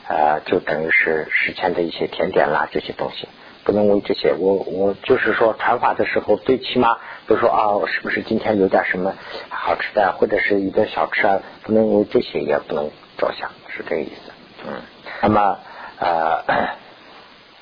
[0.09, 3.29] 呃，就等于是食前的一些甜点啦这些东西。
[3.65, 4.35] 不能为这些。
[4.35, 6.95] 我我就是说传法的时候，最起码
[7.27, 9.15] 比如说啊，是不是今天有点什么
[9.49, 14.33] 好吃的，或者是一个小吃啊，不能为这些也不能着想，是这个意思。
[14.67, 14.83] 嗯，
[15.23, 15.59] 那么
[15.99, 16.45] 呃，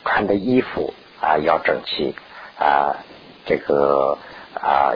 [0.04, 2.14] 穿的衣服啊要整齐
[2.58, 2.96] 啊，
[3.46, 4.18] 这个
[4.54, 4.94] 啊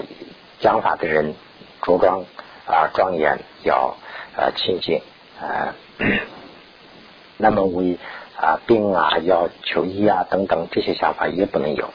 [0.61, 1.35] 讲法的人
[1.83, 2.25] 着装
[2.67, 3.97] 啊庄严要
[4.37, 5.01] 啊清净
[5.41, 5.75] 啊。
[7.39, 7.99] 那么为
[8.37, 11.91] 啊病啊要求医啊等等这些想法也不能有，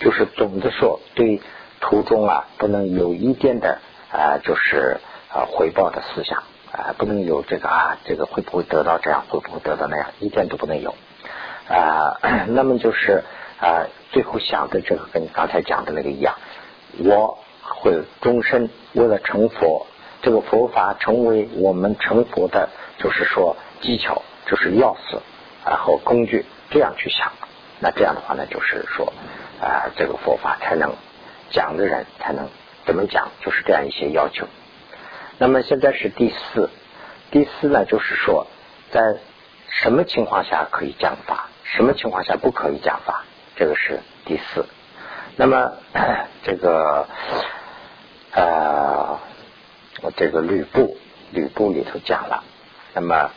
[0.00, 1.40] 就是总的说对
[1.80, 3.78] 途中啊不能有一点的
[4.10, 4.98] 啊就是
[5.32, 10.94] 啊回报的思想啊不能有这个啊这个会不会得到这样会不会得到那样一点都不能有
[11.68, 13.22] 啊 那么就是
[13.60, 16.34] 啊最后想的这个跟刚才讲的那个一样，
[16.98, 19.86] 我会终身为了成佛，
[20.22, 24.22] 这个佛法成为我们成佛的，就是说技巧。
[24.46, 25.16] 就是钥匙，
[25.64, 27.32] 然后工具这样去想，
[27.80, 29.12] 那这样的话呢，就是说
[29.60, 30.94] 啊，这个佛法才能
[31.50, 32.48] 讲的人才能
[32.84, 34.46] 怎么讲，就是这样一些要求。
[35.38, 36.70] 那么现在是第四，
[37.30, 38.46] 第四呢，就是说
[38.90, 39.00] 在
[39.68, 43.24] 什么情况下可以讲法，什么情况下不可以讲法，
[43.56, 44.66] 这个是第四。
[45.36, 45.72] 那么
[46.44, 47.08] 这个
[48.32, 49.18] 呃，
[50.16, 50.96] 这个吕布
[51.32, 52.44] 吕布里头讲了，
[52.94, 53.30] 那么。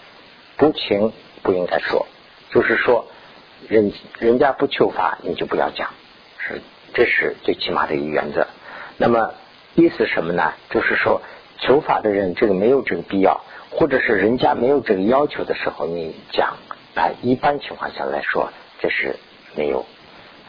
[0.60, 1.14] 不情
[1.44, 2.08] 不应该说，
[2.50, 3.06] 就是说，
[3.68, 5.90] 人人家不求法，你就不要讲，
[6.40, 6.62] 是
[6.94, 8.48] 这是最起码的一个原则。
[8.98, 9.34] 那么
[9.76, 10.54] 意思什么呢？
[10.70, 11.22] 就是说，
[11.60, 16.56] 求法的人这个没有这个必要，或者是人家没有这个要求的时候，你讲
[16.96, 19.18] 啊，一般情况下来说，这是
[19.56, 19.86] 没有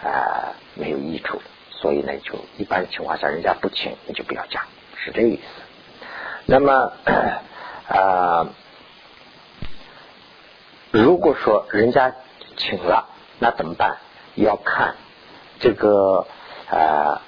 [0.05, 1.43] 啊没有益处。
[1.71, 4.63] 所以呢，就一般情况下，人家不请，你就不要讲，
[4.97, 5.43] 是这个意思。
[6.47, 6.93] 那么
[7.89, 8.49] 啊。
[10.91, 12.15] 如果说人家
[12.57, 13.99] 请了，那怎么办？
[14.35, 14.95] 要看
[15.59, 16.27] 这个
[16.71, 17.21] 呃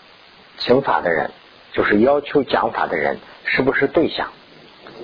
[0.59, 1.31] 请法的人，
[1.73, 4.29] 就是要求讲法的人是不是对象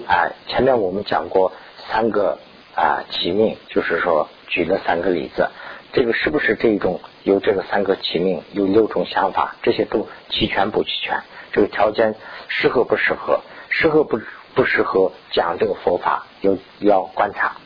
[0.07, 0.31] 啊？
[0.47, 1.53] 前面我们讲过
[1.89, 2.39] 三个
[2.75, 5.51] 啊起命，就是说举了三个例子，
[5.93, 11.23] 这个是不是这种有这个三个起命，有六种想法，这些都齐全不齐全？
[11.53, 12.15] 这个条件
[12.49, 13.41] 适合不适合？
[13.69, 14.21] 适合不
[14.55, 16.27] 不适合讲这个佛法？
[16.41, 17.57] 有要观察。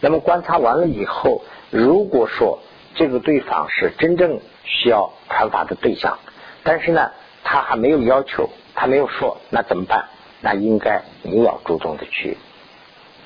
[0.00, 2.60] 那么观察完了以后，如果说
[2.94, 6.18] 这个对方是真正需要传法的对象，
[6.62, 7.10] 但是呢，
[7.44, 10.08] 他还没有要求，他没有说，那怎么办？
[10.40, 12.38] 那应该你要主动的去，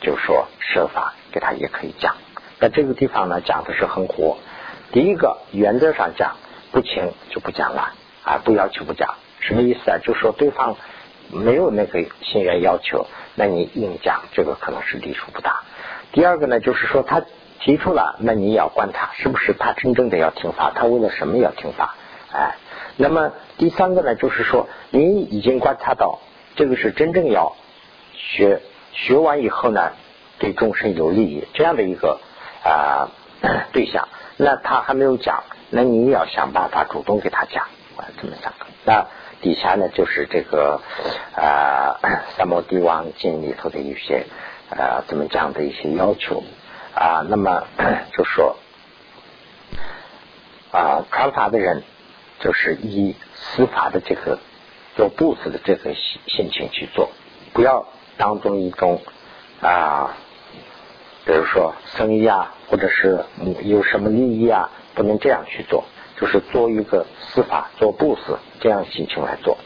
[0.01, 2.17] 就说设法给他也可以讲。
[2.59, 4.39] 那这个地方呢，讲的是很活。
[4.93, 6.37] 第一个原则上讲，
[6.71, 7.93] 不请就不讲了
[8.25, 9.99] 啊，不要求不讲，什么意思啊？
[10.03, 10.77] 就说对方
[11.31, 15.63] 没有那个心愿要求，那你硬讲，这个可能是利处不大。
[16.13, 17.23] 第二个呢，就是说他
[17.61, 21.95] 提出了，那你也要观察是不是他真正的要听法，他为了什么要听法？
[22.31, 22.57] 哎，
[22.97, 26.19] 那么第三个呢，就是说你已经观察到
[26.55, 27.57] 这个是真正要
[28.15, 28.61] 学，
[28.93, 29.93] 学完以后呢，
[30.39, 32.21] 对众生有利益这样的一个
[32.63, 33.09] 啊
[33.73, 37.65] 对象，那他还没有讲，那你也要想办法主动给他讲
[37.97, 38.53] 啊，这么讲。
[38.85, 39.07] 那
[39.41, 40.81] 底下呢，就是这个
[41.35, 41.99] 啊
[42.37, 44.27] 三摩地王经里头的一些。
[44.73, 46.43] 啊，怎么讲的一些要求
[46.95, 47.27] 啊？
[47.29, 47.65] 那么
[48.17, 48.57] 就说
[50.71, 51.83] 啊，传法的人
[52.41, 54.39] 就是以司法的这个
[54.97, 57.11] 做布子的这个心心情去做，
[57.53, 59.03] 不要当中一种
[59.61, 60.17] 啊，
[61.27, 63.27] 比如说生意啊，或者是
[63.65, 65.85] 有什么利益啊，不能这样去做，
[66.19, 69.59] 就是做一个司法做布子这样心情来做。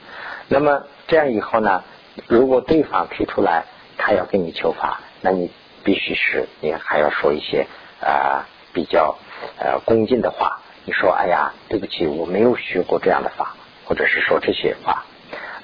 [0.48, 1.84] 那么这样以后呢，
[2.26, 3.66] 如果对方提出来。
[4.06, 5.50] 还要跟你求法，那你
[5.82, 7.66] 必须是你还要说一些
[8.00, 9.16] 啊比较
[9.58, 10.60] 呃恭敬的话。
[10.84, 15.04] 你说哎呀，对不起，我没有学过这样的法，或者是说这些话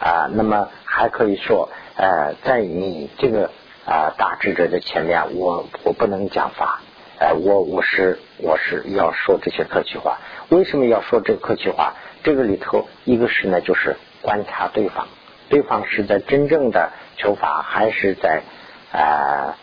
[0.01, 0.29] 啊。
[0.33, 3.49] 那么还可以说呃，在你这个
[3.87, 6.81] 啊大智者的前面，我我不能讲法，
[7.21, 10.19] 呃，我我是我是要说这些客气话。
[10.49, 11.95] 为什么要说这个客气话？
[12.25, 15.07] 这个里头一个是呢，就是观察对方，
[15.53, 16.93] 对方是在真正的。
[17.19, 18.43] 求法还是在
[18.91, 19.55] 啊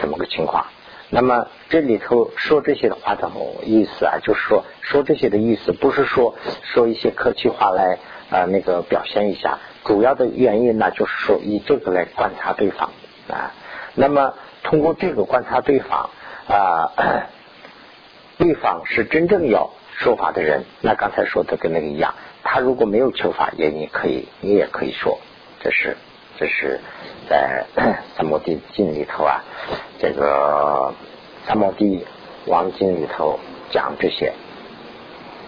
[0.00, 0.66] 怎么个情况？
[1.10, 3.30] 那么这里头说这些的话的
[3.64, 7.98] 意思啊，就是说说这些的意思，不是说说一些客气话来
[8.30, 9.58] 啊那个表现一下。
[9.84, 12.90] 主要的原因呢，就是说以这个来观察对方
[13.28, 13.52] 啊。
[13.94, 16.10] 那么通过这个观察对方
[16.48, 16.90] 啊，
[18.38, 25.20] 对方是真正要说法的人，那刚才说的跟那个一样，他如果没有求法，也你可以，你也可以说，
[25.66, 25.96] 这是。
[26.38, 26.80] 这是
[27.28, 27.64] 在
[28.14, 29.42] 三摩地经里头啊，
[29.98, 30.92] 这个
[31.46, 32.06] 三摩地
[32.44, 34.32] 王经里头讲这些。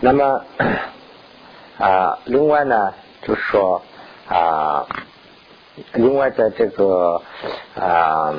[0.00, 0.44] 那么
[1.78, 3.83] 啊，另外呢，就是说
[4.28, 4.87] 啊，
[5.92, 7.20] 另外在这个
[7.76, 8.33] 啊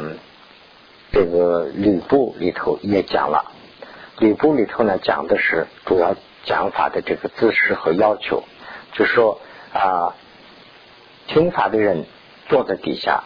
[1.12, 3.46] 这个吕布里头也讲了，
[4.18, 6.16] 吕布里头呢讲的是主要
[6.46, 8.44] 讲法的这个姿势和要求，
[8.94, 9.40] 就说
[9.72, 10.16] 啊，
[11.30, 12.06] 听法的人
[12.48, 13.24] 坐在底下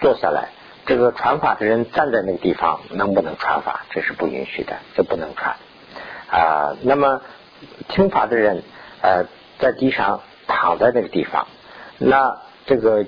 [0.00, 0.50] 坐下来。
[0.84, 3.86] 这个传法的人站在那个地方，能不能传法？
[3.90, 5.56] 这是不允许的，这不能传
[6.28, 6.76] 啊。
[6.82, 7.22] 那么
[7.88, 8.62] 听法的人
[9.00, 9.26] 呃，
[9.58, 11.46] 在地上躺在那个地方，
[11.98, 13.06] 那这个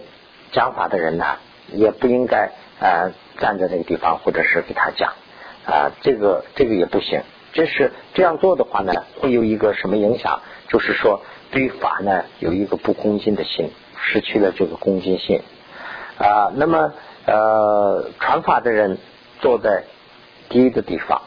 [0.52, 1.36] 讲法的人呢，
[1.72, 5.12] 也不应该呃站在那个地方，或者是给他讲
[5.66, 5.90] 啊。
[6.00, 7.22] 这个这个也不行。
[7.52, 10.40] 这是这样做的话呢，会有一个什么影响？
[10.68, 13.70] 就是说对法呢有一个不恭敬的心，
[14.04, 15.40] 失去了这个恭敬心
[16.18, 16.52] 啊。
[16.54, 16.92] 那么。
[17.26, 18.98] 呃，传法的人
[19.40, 19.84] 坐在
[20.50, 21.22] 低的地方，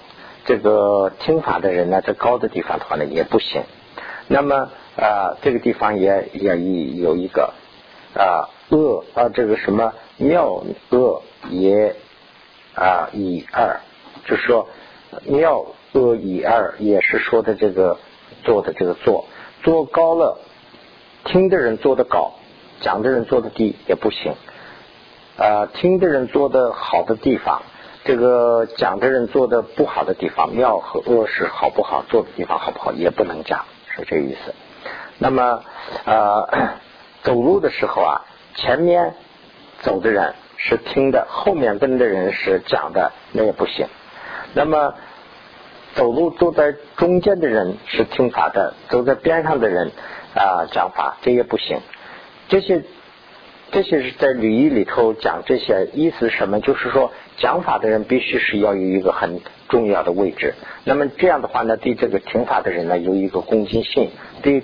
[0.45, 3.63] 这个听法的人呢，在高的地方的话呢，也不行。
[4.27, 7.51] 那么啊，这个地方也也一有一个
[8.13, 11.95] 啊恶啊，这个什么妙恶也
[12.75, 13.79] 啊以二，
[14.27, 14.69] 就是说
[15.25, 17.97] 妙恶以二，也是说的这个
[18.43, 19.25] 做的这个做
[19.63, 20.37] 做高了，
[21.25, 22.33] 听的人做的高，
[22.81, 24.33] 讲的人做的低也不行。
[25.37, 27.61] 啊，听的人做的好的地方，
[28.03, 34.55] 这个讲的人做的不好的地方，妙和恶是好不好，做的地方好不好，也不能讲，是这个意思。
[35.19, 35.61] 那么，
[36.05, 36.75] 呃，
[37.21, 39.13] 走路的时候啊，前面
[39.81, 43.85] 走的人是听的，后面跟的人是讲的，那也不行。
[44.55, 44.95] 那么，
[45.93, 49.91] 走路坐在中间的人是听法的，走在边上的人
[50.33, 51.79] 啊讲法，这也不行。
[52.49, 52.83] 这些。
[53.69, 56.61] 这些是在礼仪里头讲这些意思什么？
[56.61, 60.53] 就是说讲法的人必须是要有一个很重要的位置。
[60.85, 64.09] 那么这样的话呢，对这个听法的人呢有一个恭敬心，
[64.41, 64.63] 对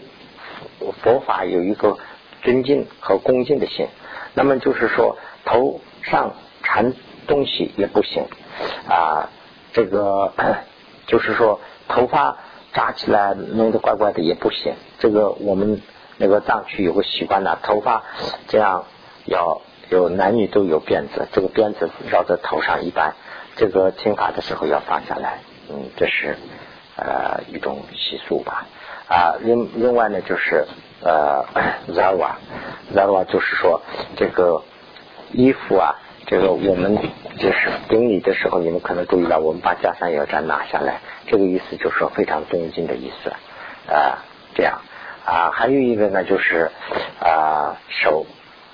[1.01, 1.97] 佛法有一个
[2.43, 3.87] 尊敬和恭敬的心。
[4.35, 6.93] 那么就是说头上缠
[7.27, 8.23] 东西也不行
[8.87, 9.29] 啊，
[9.73, 10.31] 这个
[11.07, 12.37] 就是说头发
[12.71, 14.75] 扎起来弄得怪怪的也不行。
[14.99, 15.81] 这个我们
[16.17, 18.03] 那个藏区有个习惯呢，头发
[18.47, 18.85] 这样。
[19.25, 23.13] 要有男女都有辫子，这个辫子绕在头上一般，
[23.55, 26.35] 这个听法的时候要放下来，嗯，这是
[26.97, 28.67] 呃一种习俗吧。
[29.07, 30.67] 啊，另另外呢就是
[31.01, 31.45] 呃
[31.87, 32.37] z a r a
[32.93, 33.81] z a r a 就是说
[34.17, 34.61] 这个
[35.31, 35.95] 衣服啊，
[36.27, 36.97] 这个我们
[37.37, 43.29] 就是顶礼的时候，你们可能注意了，我们把袈裟要这样拿下来，这个意思就是说非常尊敬的意思
[43.89, 44.19] 啊，
[44.53, 44.81] 这样
[45.25, 46.71] 啊，还有一个呢就是
[47.19, 48.25] 啊手。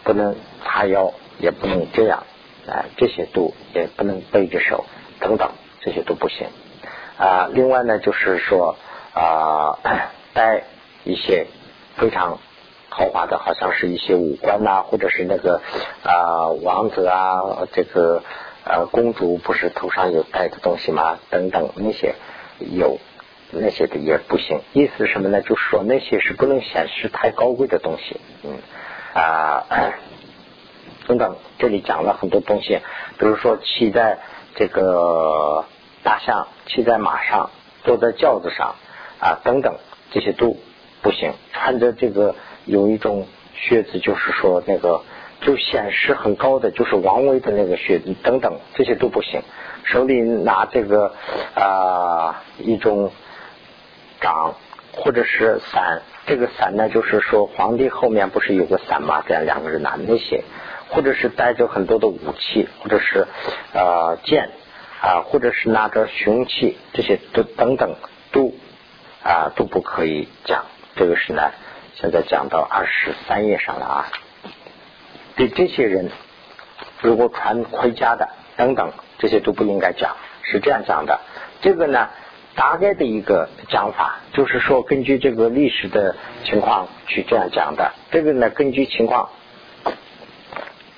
[0.01, 2.23] 不能叉腰，也不能这样，
[2.67, 4.85] 啊，这些都也不能背着手，
[5.19, 6.47] 等等，这些都不行。
[7.17, 8.75] 啊，另外呢，就是说
[9.13, 9.77] 啊，
[10.33, 10.63] 戴
[11.03, 11.45] 一些
[11.97, 12.39] 非常
[12.89, 15.61] 豪华的，好像是一些武官呐，或者是那个
[16.01, 18.23] 啊王子啊，这个
[18.63, 21.19] 呃公主不是头上有戴的东西吗？
[21.29, 22.15] 等等那些
[22.59, 22.97] 有
[23.51, 24.61] 那些的也不行。
[24.73, 25.41] 意思什么呢？
[25.41, 28.57] 就说那些是不能显示太高贵的东西，嗯。
[29.11, 29.65] 啊，
[31.07, 32.79] 等等，这里讲了很多东西，
[33.17, 34.19] 比如说骑在
[34.53, 35.65] 这个
[36.03, 37.49] 大象，骑在马上，
[37.83, 38.75] 坐在轿子上
[39.19, 39.77] 啊，等等，
[40.11, 40.55] 这些都
[41.01, 41.33] 不行。
[41.51, 42.35] 穿着这个
[42.65, 45.01] 有一种靴子，就是说那个
[45.41, 49.41] 就显示很高的，就是王维的那个靴子，等等，这些都不行。
[49.85, 51.15] 手里拿这个
[51.55, 53.11] 啊一种
[54.19, 54.55] 掌
[54.93, 56.01] 或者是伞。
[56.25, 59.23] 这个伞呢，就是说皇帝后面不是有个伞吗？
[59.27, 60.43] 这样两个人拿那些，
[60.89, 63.25] 或者是带着很多的武器，或者是
[63.73, 64.51] 呃剑
[65.01, 67.95] 啊，或者是拿着凶器，这些都等等
[68.31, 68.53] 都
[69.23, 70.65] 啊都不可以讲。
[70.95, 71.51] 这个是呢，
[71.95, 74.11] 现在讲到二十三页上了啊。
[75.35, 76.11] 对这些人，
[77.01, 81.21] 如果穿盔甲的等等，这些都不应该讲，是这样讲的。
[81.61, 82.09] 这个呢。
[82.59, 87.93] 大概的一个讲法，就是说根据这个历史的情况去这样讲的。
[88.11, 89.29] 这个呢，根据情况，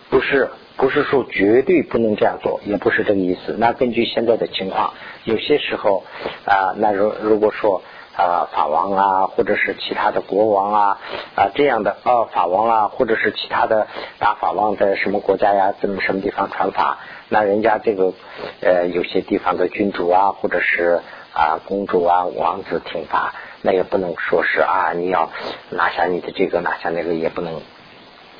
[0.10, 3.56] 不是不是说绝对不能这样做，也不是这个意思。
[3.60, 6.04] 那根据现在的情况，有些时候
[6.46, 7.84] 啊，那如如果说
[8.18, 10.98] 啊法王啊，或者是其他的国王啊
[11.36, 13.86] 啊这样的啊法王啊，或者是其他的
[14.18, 16.98] 大法王在什么国家呀，怎么什么地方传法，
[17.30, 18.14] 那人家这个
[18.62, 21.02] 呃有些地方的君主啊，或者是。
[21.34, 25.30] 啊，公主啊，王子听法，那也不能说是啊，你要
[25.70, 27.62] 拿下你的这个，拿下那个，也不能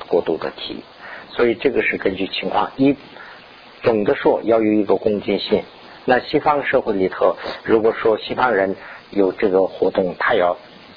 [0.08, 0.82] 过度的提。
[1.30, 2.96] 所以这个是根据情况，一
[3.82, 5.64] 总的说要有一个恭敬心。
[6.04, 8.76] 那西方社会里头，如果说西方人
[9.10, 10.56] 有这个活动，他要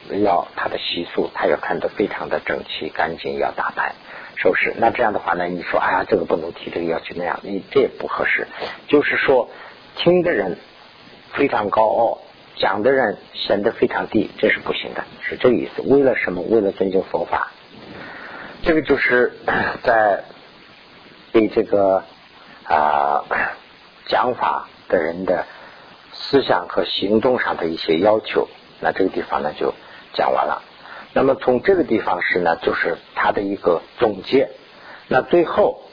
[0.09, 3.95] 要他的习俗，他要看得非常的整齐干净，要打扮
[4.35, 4.73] 收拾。
[4.77, 8.47] 那这样的话呢，你说哎呀，这个不能提这个要求那样，你这也不合适。
[8.87, 9.49] 就是说，
[9.95, 10.57] 听的人
[11.36, 12.17] 非常高傲，
[12.55, 15.81] 讲的人显得非常低，这是不行的，是这个意思。
[15.81, 16.41] 为了什么？
[16.41, 17.51] 为了尊敬佛法。
[18.63, 19.33] 这个就是
[19.83, 20.23] 在
[21.31, 22.03] 对这个
[22.63, 23.23] 啊
[24.07, 25.45] 讲法的人的
[26.13, 28.47] 思想和行动上的一些要求。
[28.79, 29.73] 那这个地方呢就
[30.13, 30.63] 讲完了。
[31.13, 34.49] 那么从这个地方是呢，就是他的一个总结。
[35.07, 35.83] 那最后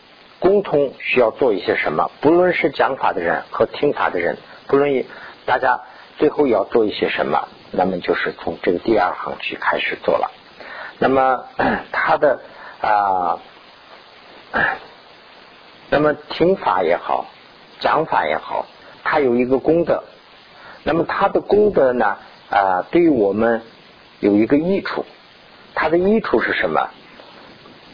[0.41, 2.11] 沟通需要做一些什么？
[2.21, 5.05] 不论是讲法的人和听法的人，不论
[5.47, 5.83] 大家
[6.19, 10.31] 最后要做一些什么，那么就是从这个第二行去开始做了。
[10.99, 11.45] 那么
[11.93, 12.41] 他的。
[12.83, 13.39] 啊，
[15.89, 17.27] 那么听法也好，
[17.79, 18.67] 讲法也好，
[19.05, 20.03] 它有一个功德。
[20.83, 22.17] 那么它的功德呢？
[22.51, 23.63] 啊，对于我们
[24.19, 25.07] 有一个益处。
[25.77, 26.91] 它的益处是什么？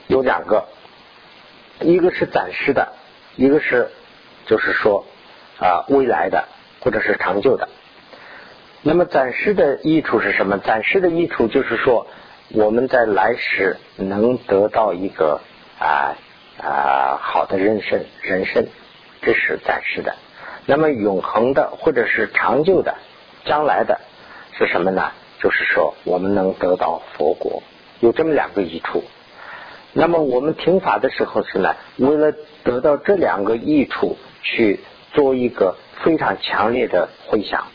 [0.07, 0.65] 有两个，
[1.81, 2.95] 一个是暂时的，
[3.37, 3.91] 一个是
[4.47, 5.05] 就是说
[5.61, 6.49] 啊未来的
[6.81, 7.69] 或者是长久的。
[8.83, 10.59] 那么暂时的益处是什么？
[10.59, 12.07] 暂时的益处就是说。
[12.51, 15.43] 我们在来世能得到一个
[15.79, 16.17] 啊
[16.59, 18.65] 啊好的人生，人生
[19.21, 20.15] 这是暂时的。
[20.65, 22.95] 那么永恒的或者是长久的，
[23.45, 24.01] 将来的
[24.57, 25.13] 是什么呢？
[25.43, 27.63] 就是说我们能得到佛国，
[28.01, 29.05] 有这么两个益处。
[29.93, 32.33] 那么我们听法的时候是呢，为了
[32.65, 34.81] 得到这两个益处，去
[35.13, 37.67] 做一个非常强烈的回想。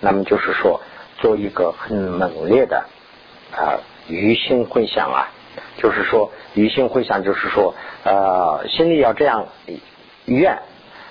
[0.00, 0.80] 那么就是说，
[1.18, 2.84] 做一个很猛烈的
[3.52, 3.80] 啊。
[4.08, 5.28] 余心回想啊，
[5.76, 9.46] 就是说余心回想，就是说呃，心里要这样
[10.24, 10.58] 愿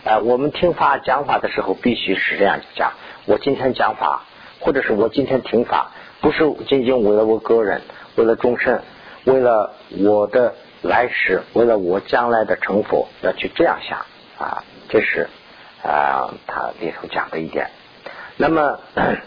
[0.04, 2.92] 呃，我们听法讲法的时候，必须是这样讲。
[3.26, 4.24] 我今天讲法，
[4.60, 7.82] 或者是我今天听法，不是仅仅为了我个人，
[8.16, 8.82] 为了众生，
[9.24, 14.00] 为了我的来世，为了我将来的成佛，要去这样想
[14.38, 14.64] 啊。
[14.90, 15.30] 这是
[15.84, 17.70] 啊，他里头讲的一点。
[18.38, 18.80] 那么。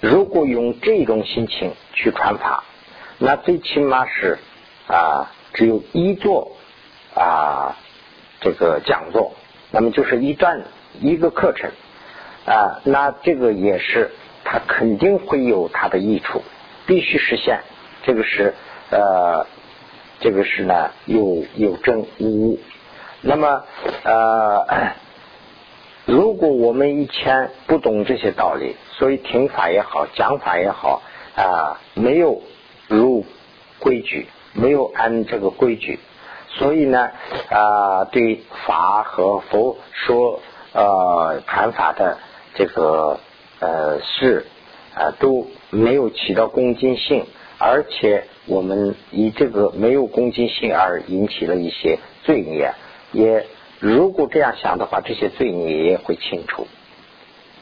[0.00, 2.62] 如果用这种心情去传法，
[3.18, 4.38] 那最起码是
[4.86, 6.56] 啊，只有一座
[7.16, 7.74] 啊
[8.40, 9.34] 这个讲座，
[9.72, 10.62] 那么就是一段
[11.00, 11.72] 一个课程
[12.46, 14.12] 啊，那这个也是
[14.44, 16.44] 它肯定会有它的益处，
[16.86, 17.62] 必须实现。
[18.04, 18.54] 这个是
[18.92, 19.48] 呃，
[20.20, 22.60] 这个是呢有有证无，
[23.20, 23.64] 那么
[24.04, 24.92] 呃。
[26.08, 31.02] 如果我们以前不懂这些道理，所以听法也好，讲法也好
[31.36, 32.40] 啊，没有
[32.88, 33.26] 入
[33.78, 35.98] 规矩，没有按这个规矩，
[36.48, 37.10] 所以呢
[37.50, 40.40] 啊，对法和佛说
[40.72, 42.16] 呃传法的
[42.54, 43.20] 这个
[43.60, 44.46] 呃事
[44.94, 47.26] 啊都没有起到恭敬性，
[47.58, 52.72] 而且我们以这个没有恭敬性而引起了一些罪孽，
[53.12, 53.44] 也。
[53.80, 56.66] 如果这样想的话，这些罪孽也会清除。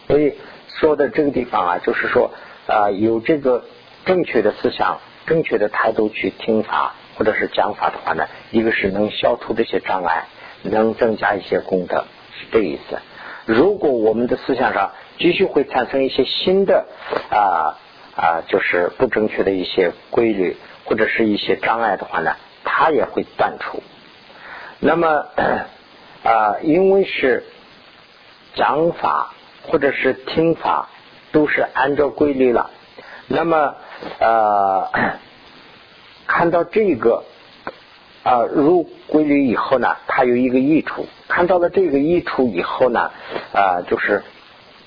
[0.06, 0.34] 所以
[0.80, 2.30] 说的这个地方啊，就是说
[2.66, 3.64] 啊，有这个
[4.06, 10.28] 正确的思想、正确的态度去听法或者是讲法的话呢，一个是能消除这些障碍，
[10.62, 12.06] 能增加一些功德，
[12.38, 12.98] 是这意思。
[13.44, 16.86] 如果我们的思想上继续会产生一些新的
[17.30, 17.76] 啊
[18.16, 23.82] 啊，就是不正确的一些规律或者是一些障碍的话呢，它也会断除。
[24.80, 25.26] 那么。
[26.26, 27.44] 啊，因为是
[28.56, 30.88] 讲法或者是听法
[31.30, 32.68] 都是按照规律了，
[33.28, 33.76] 那么
[34.18, 34.90] 呃
[36.26, 37.22] 看到这个
[38.24, 41.06] 啊入规律以后呢，它有一个益处。
[41.28, 43.12] 看到了这个益处以后呢，
[43.52, 44.24] 啊就是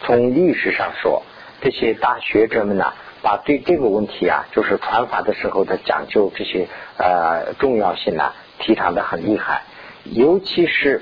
[0.02, 1.24] 从历史上说，
[1.62, 6.68] 这些大学者们呢，把对这个问题啊，就是传法的时候的讲究这些
[6.98, 9.62] 呃重要性呢，提倡的很厉害，
[10.04, 11.02] 尤其是。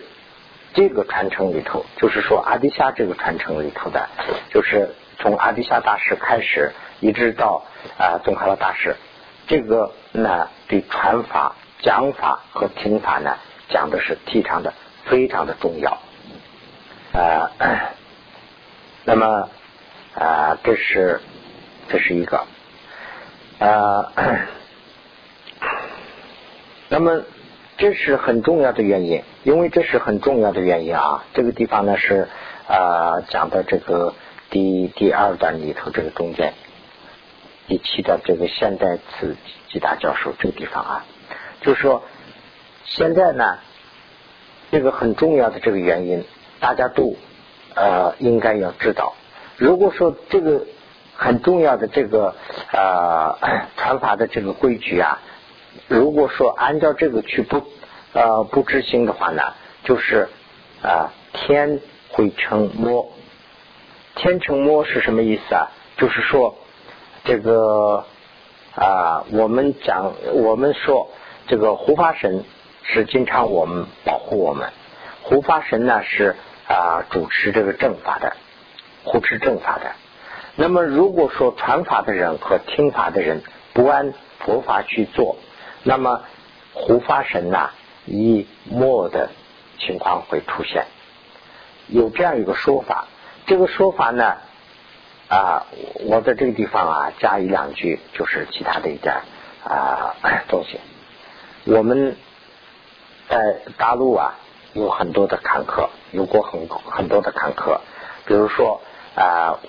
[0.77, 4.07] 这个传承里头，就是说阿底夏这个传承里头的，
[4.51, 7.63] 就是从阿底夏大师开始，一直到
[7.97, 8.95] 啊宗喀巴大师，
[9.47, 13.37] 这个呢对传法、讲法和听法呢
[13.69, 14.71] 讲的是提倡的
[15.05, 15.97] 非常的重要
[17.11, 17.49] 啊。
[19.03, 19.49] 那么
[20.13, 21.21] 啊，这是
[21.89, 22.45] 这是一个
[23.57, 24.13] 啊，
[26.89, 27.23] 那么。
[27.77, 31.23] 这是很重要的原因，因为这是很重要的原因啊。
[31.33, 32.27] 这个地方呢是
[32.67, 34.13] 啊讲的这个
[34.49, 36.53] 第第二段里头这个中间
[37.67, 39.35] 第七段这个现代词
[39.69, 41.05] 吉大教授这个地方啊，
[41.61, 42.03] 就是说
[42.85, 43.59] 现在呢
[44.71, 46.25] 这个很重要的这个原因，
[46.59, 47.15] 大家都
[47.75, 49.13] 呃应该要知道。
[49.55, 50.65] 如果说这个
[51.15, 52.35] 很重要的这个
[52.71, 53.37] 呃
[53.77, 55.19] 传法的这个规矩啊，
[55.87, 57.63] 如果说按照这个去不
[58.13, 59.41] 呃不执行的话呢，
[59.83, 60.29] 就是
[60.81, 63.11] 啊天会成魔，
[64.15, 65.67] 天成魔是什么意思啊？
[65.97, 66.57] 就是说
[67.23, 68.05] 这个
[68.75, 71.09] 啊我们讲我们说
[71.47, 72.43] 这个护法神
[72.83, 74.69] 是经常我们保护我们，
[75.23, 76.35] 护法神呢是
[76.67, 78.35] 啊主持这个正法的，
[79.03, 79.91] 护持正法的。
[80.59, 85.37] 那么，如果说传法的人和听法的人不按佛法去做，
[85.87, 86.21] 那么
[86.73, 87.69] 胡发神呐，
[88.05, 89.29] 以魔的
[89.79, 90.85] 情况会出现。
[91.87, 93.07] 有这样一个说法，
[93.45, 94.35] 这个说法呢，
[95.29, 95.65] 啊，
[96.05, 99.15] 我在这个地方啊加一两句，就是其他的一点
[99.63, 100.15] 啊
[100.49, 100.79] 东西。
[101.63, 102.17] 我们
[103.29, 104.35] 在大陆啊
[104.73, 107.79] 有很多的坎坷，有过很很多的坎坷，
[108.25, 108.81] 比如说
[109.15, 109.59] 啊。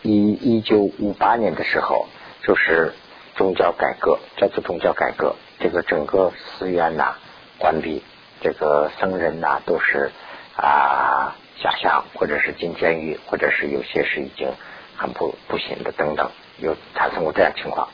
[0.00, 2.06] 一一九五八年的时候，
[2.44, 2.94] 就是
[3.34, 5.34] 宗教改革，叫做宗教改革。
[5.60, 7.16] 这个整个寺院呐
[7.58, 8.02] 关闭，
[8.40, 10.10] 这个僧人呐都是
[10.56, 14.48] 啊下乡，或者是进监狱，或者是有些是已经
[14.96, 17.88] 很不不行的等等，有产生过这样情况。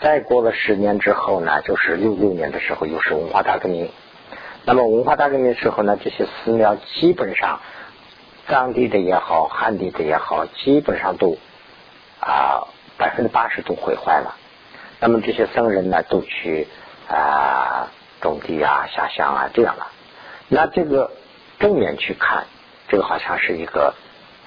[0.00, 3.90] 再过了十年之后呢，就是六六年的时候，又是文化大革命。
[4.64, 7.60] 那么文化大革命时候呢，这些寺庙基本上。
[8.48, 11.38] 藏地的也好，汉地的也好，基本上都
[12.18, 12.66] 啊
[12.98, 14.34] 百分之八十都毁坏了。
[14.98, 16.66] 那么这些僧人呢，都去
[17.10, 17.90] 啊
[18.20, 19.88] 种地啊、下乡啊这样了。
[20.48, 21.10] 那这个
[21.58, 22.46] 正面去看，
[22.88, 23.94] 这个好像是一个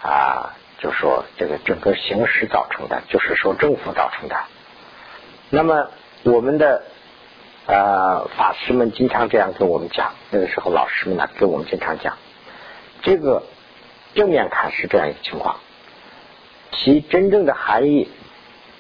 [0.01, 4.36] 啊，就说这个整个形势造成的，就是说政府造成的。
[5.49, 5.89] 那么
[6.24, 6.84] 我们的
[7.68, 12.18] 呃法师们经常这样跟我们讲，那个时候老师们呢跟我们经常讲
[13.01, 13.43] 这个。
[14.16, 15.55] 正面看是这样一个情况，
[16.72, 18.11] 其真正的含义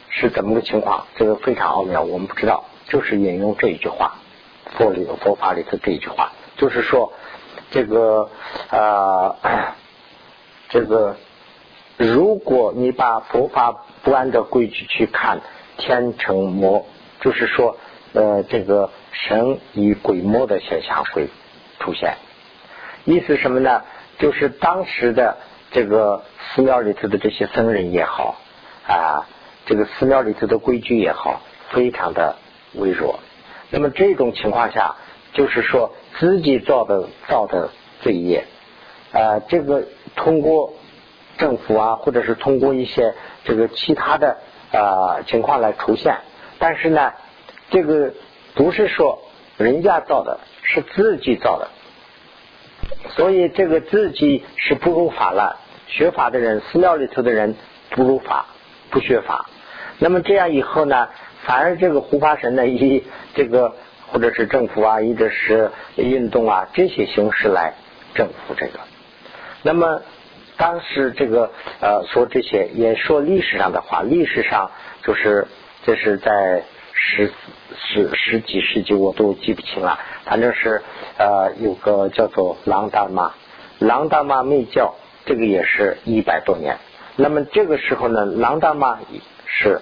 [0.09, 1.07] 是怎么个情况？
[1.15, 2.65] 这个非常奥妙，我们不知道。
[2.87, 4.15] 就是引用这一句话，
[4.77, 7.13] 佛里的佛法里头这一句话，就是说
[7.71, 8.29] 这个
[8.69, 9.35] 啊，
[10.69, 11.17] 这个
[11.97, 15.41] 如果你把佛法不按照规矩去看，
[15.77, 16.85] 天成魔，
[17.21, 17.77] 就是说
[18.13, 21.29] 呃，这个神与鬼魔的现象会
[21.79, 22.15] 出现。
[23.05, 23.83] 意思什么呢？
[24.19, 25.37] 就是当时的
[25.71, 28.35] 这个寺庙里头的这些僧人也好
[28.87, 29.25] 啊，
[29.65, 32.35] 这个寺庙里头的规矩也好，非常的
[32.75, 33.19] 微弱。
[33.69, 34.95] 那么这种情况下，
[35.33, 37.69] 就是说自己造的造的
[38.01, 38.45] 罪业
[39.11, 39.83] 啊，这个
[40.15, 40.73] 通过
[41.37, 44.37] 政府啊，或者是通过一些这个其他的
[44.71, 46.17] 啊情况来出现，
[46.59, 47.13] 但是呢，
[47.71, 48.13] 这个
[48.53, 49.19] 不是说
[49.57, 51.69] 人家造的，是自己造的。
[53.15, 57.55] 所以这个自己是不如法了，学法的人，寺庙里头的人
[57.89, 58.45] 不如法，
[58.91, 59.45] 不学法。
[59.99, 61.09] 那么这样以后呢，
[61.45, 63.03] 反而这个护法神呢，以
[63.35, 63.75] 这个
[64.07, 67.73] 或者是政府啊，或者是运动啊这些形式来
[68.15, 68.79] 征服这个。
[69.61, 70.01] 那么
[70.57, 74.71] 当时这个呃说这些，也说历史上的话，历史上
[75.03, 75.47] 就是
[75.85, 76.63] 这是在。
[76.95, 77.31] 十
[77.75, 80.83] 十十几世纪我都记不清了，反正是
[81.17, 83.33] 呃有个叫做郎大妈，
[83.79, 84.93] 郎大妈密教，
[85.25, 86.77] 这个也是一百多年。
[87.15, 88.99] 那么这个时候呢，郎大妈
[89.47, 89.81] 是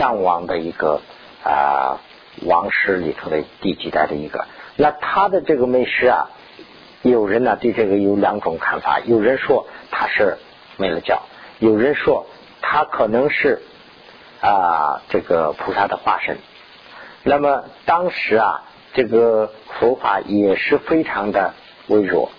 [0.00, 1.00] 藏王的一个
[1.44, 2.00] 啊
[2.44, 4.46] 王室里头的第几代的一个。
[4.74, 6.30] 那他的这个美食啊，
[7.02, 10.38] 有人呢对这个有两种看法，有人说他是
[10.76, 11.22] 没了教，
[11.58, 12.26] 有人说
[12.60, 13.62] 他可能是。
[14.42, 16.38] 啊，这个菩萨的化身。
[17.24, 18.62] 那么当时啊，
[18.94, 21.52] 这个佛法也是非常的
[21.88, 22.30] 微弱，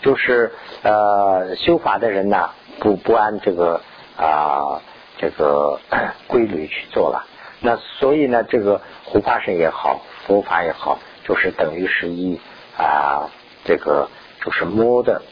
[0.00, 0.52] 就是
[0.84, 3.80] 呃修法的人呢，不不按这个
[4.16, 4.82] 啊
[5.18, 5.80] 这个
[6.26, 7.26] 规律去做了。
[7.60, 12.40] 那所以呢，这个护法神也好，佛法也好，就是等于是以
[12.76, 13.28] 啊
[13.64, 14.08] 这个
[14.44, 15.22] 就是魔的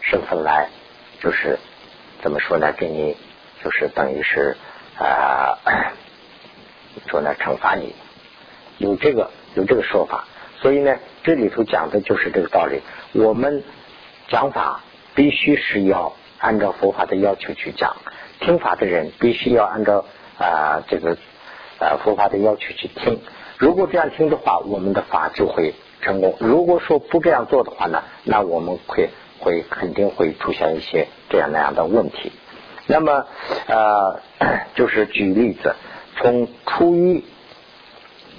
[0.00, 0.68] 身份来，
[1.20, 1.58] 就是
[2.22, 2.72] 怎么说呢？
[2.72, 3.16] 给你
[3.62, 4.56] 就是等于是。
[4.96, 5.58] 啊，
[7.08, 7.96] 说呢惩罚你，
[8.78, 10.28] 有这个有这个说法，
[10.60, 12.80] 所以呢这里头讲的就是这个道理。
[13.12, 13.64] 我们
[14.28, 14.82] 讲法
[15.16, 17.96] 必须是要按照佛法的要求去讲，
[18.40, 20.04] 听法的人必须要按照
[20.38, 21.16] 啊这个
[21.78, 23.20] 啊佛法的要求去听。
[23.58, 26.36] 如果这样听的话，我们的法就会成功。
[26.40, 32.32] 如果说不这样做的话呢，那我们会会肯定会出现一些这样那样的问题。
[32.86, 33.26] 那么，
[33.66, 34.20] 呃，
[34.74, 35.74] 就是举例子，
[36.16, 37.24] 从初一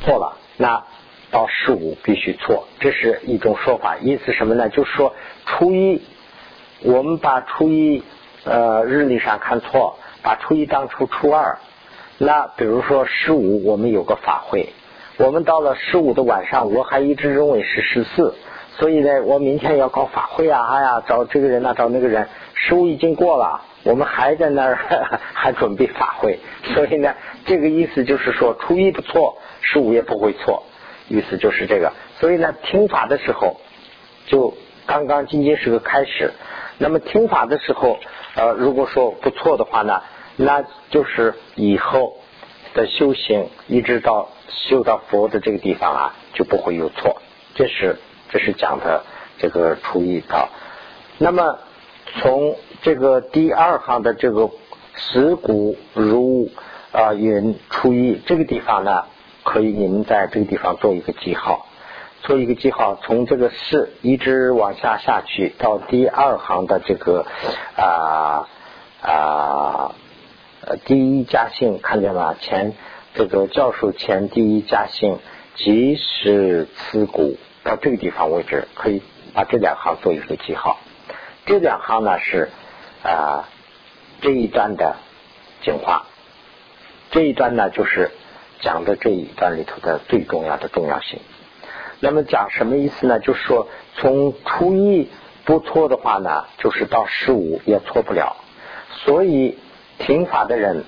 [0.03, 0.83] 错了，那
[1.31, 3.97] 到十五必须错，这是一种说法。
[3.97, 4.69] 意思什么呢？
[4.69, 5.15] 就是说
[5.45, 6.03] 初一，
[6.81, 8.03] 我们把初一
[8.45, 11.57] 呃日历上看错，把初一当初初二。
[12.17, 14.69] 那比如说十五，我们有个法会，
[15.17, 18.33] 我们到了十五的晚上，我还一直认为是十四，
[18.77, 24.77] 所以呢，我明天要搞法会啊，哎呀，找这个人啊，找那个人，十五已经过了，我们还在那儿
[25.33, 26.39] 还准备法会，
[26.73, 27.13] 所以呢，
[27.45, 30.63] 这个意思就是说，初一不错，十五也不会错，
[31.09, 31.91] 意思就是这个。
[32.19, 33.57] 所以呢，听法的时候，
[34.27, 34.53] 就
[34.85, 36.31] 刚刚仅仅是个开始，
[36.78, 37.99] 那么听法的时候，
[38.36, 40.01] 呃，如果说不错的话呢？
[40.38, 42.17] 那就是以后
[42.73, 47.21] 的修行，一直到修到佛的这个地方啊，就不会有错。
[47.53, 47.97] 这是
[48.30, 49.05] 这是讲的
[49.38, 50.49] 这个初一道。
[51.17, 51.59] 那么
[52.19, 54.49] 从这个第二行的这个
[54.97, 56.49] 死骨如
[56.91, 59.05] 啊云初一这个地方呢，
[59.43, 61.67] 可以你们在这个地方做一个记号，
[62.26, 62.99] 做一个记号。
[63.01, 67.26] 从这个四一直往下下去到第二行的这个
[67.78, 68.47] 啊
[69.01, 69.95] 啊。
[70.67, 72.34] 呃，第一家姓看见吗？
[72.41, 72.73] 前
[73.13, 75.19] 这个教授前第一家姓
[75.53, 79.03] 即是此古，到这个地方为止，可以
[79.36, 80.80] 把这两行做一个记号。
[81.45, 82.49] 这两行呢是
[83.03, 83.47] 啊
[84.21, 84.95] 这一段的
[85.61, 86.07] 精华，
[87.11, 88.09] 这一段呢就是
[88.59, 91.19] 讲的这一段里头的最重要的重要性。
[91.99, 93.19] 那么讲什么意思呢？
[93.19, 95.09] 就是说从初一
[95.45, 98.37] 不错的话呢，就是到十五也错不了，
[99.05, 99.57] 所以。
[99.97, 100.83] 听法的人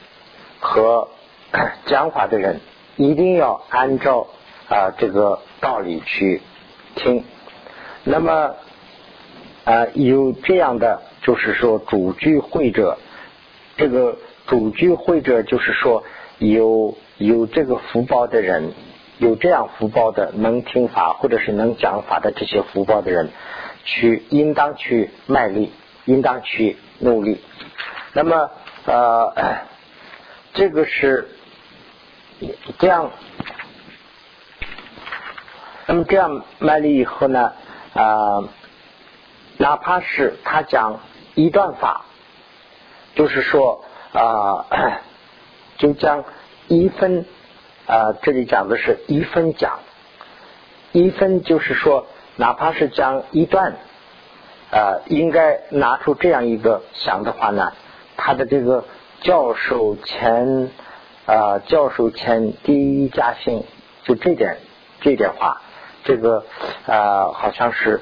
[0.59, 1.07] 和
[1.87, 2.59] 讲法的人
[2.97, 4.27] 一定要按照
[4.67, 6.41] 啊这个道理去
[6.95, 7.23] 听。
[8.03, 8.55] 那么
[9.63, 12.97] 啊有这样的就是说主聚会者，
[13.77, 16.03] 这个主聚会者就是说
[16.37, 18.73] 有有这个福报的人，
[19.19, 23.29] 有这样福报的能听法或者是能讲法的这些福报的人，
[23.85, 25.71] 去应当去卖力，
[26.05, 27.41] 应当去努力。
[28.13, 28.49] 那么。
[28.89, 29.33] 呃，
[30.53, 31.27] 这个是
[32.79, 33.11] 这样。
[35.87, 37.51] 那么这样卖力以后呢，
[37.93, 38.47] 啊，
[39.57, 41.01] 哪怕是他讲
[41.35, 42.05] 一段法，
[43.15, 44.63] 就是说啊，
[45.77, 46.23] 就将
[46.69, 47.25] 一分
[47.87, 49.79] 啊，这里讲的是一分讲，
[50.91, 53.77] 一分就是说，哪怕是讲一段，
[54.71, 57.71] 啊，应该拿出这样一个想的话呢。
[58.17, 58.83] 他的这个
[59.21, 60.69] 教授前
[61.25, 63.63] 啊，教授前第一家姓，
[64.03, 64.57] 就这点
[64.99, 65.61] 这点话，
[66.03, 66.43] 这个
[66.87, 68.01] 啊，好像是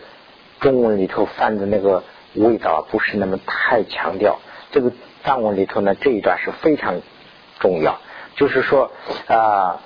[0.61, 4.39] 中文里头犯的那个味道不是那么太强调。
[4.71, 4.91] 这个
[5.23, 7.01] 藏文里头呢，这一段是非常
[7.59, 7.99] 重要，
[8.35, 8.91] 就是说
[9.27, 9.81] 啊，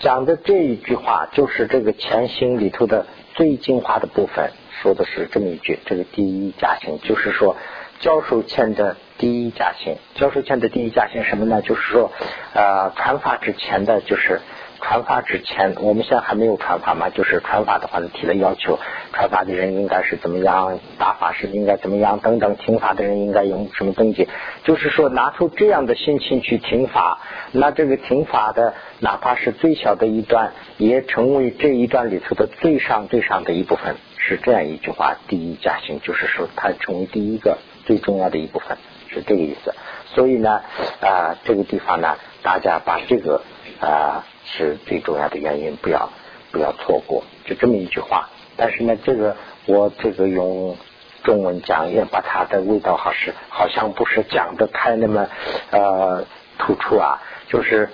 [0.00, 4.50] 讲的这一句话就是这个前行里头的最精华的部分，
[4.82, 7.56] 说的是这么一句：这个第一家姓，就是说。
[8.00, 11.62] 教授欠的第一家姓，教授欠的第一家姓什么呢？
[11.62, 12.10] 就是说，
[12.52, 14.40] 啊，传法之前的就是
[14.86, 18.78] 传法之前，我们现在还没有传法嘛，就是传法的话呢，提了要求，
[19.14, 24.28] 传法的人应该是怎么样，打法师应该怎么样，等等，听法的人应该用什么登记，
[24.62, 27.18] 就是说拿出这样的心情去听法，
[27.52, 37.58] 那这个听法的哪怕是最小的一段，也成为这一段里头的最上最上的一部分，是这样一句话，第一家行，就是说它成为第一个。
[37.86, 38.78] 最重要的一部分
[39.10, 39.74] 是这个意思，
[40.06, 40.62] 所以呢，
[41.02, 43.42] 啊，这个地方呢，大家把这个
[43.78, 46.10] 啊是最重要的原因，不要
[46.52, 48.28] 不要错过，就这么一句话。
[48.56, 49.36] 但是呢，这个
[49.66, 50.76] 我这个用
[51.22, 55.28] 中文讲，也把它的味道好是好像不是讲的太那么
[55.70, 56.26] 呃
[56.58, 57.88] 突出啊，就是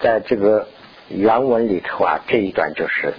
[0.00, 0.68] 在这个
[1.08, 3.14] 原文里头啊，这一段就是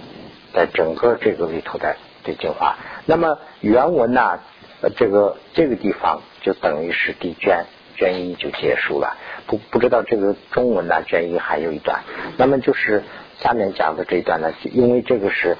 [0.52, 2.76] 在整个这个里头的这句话。
[3.06, 4.40] 那么原文呢？
[4.96, 7.66] 这个这个地方就等于是第卷
[8.00, 12.00] 卷一就结束了，不不知道这个中文呢卷一还有一段，
[12.38, 13.04] 那么就是
[13.40, 15.58] 下面讲的这一段呢，因为这个是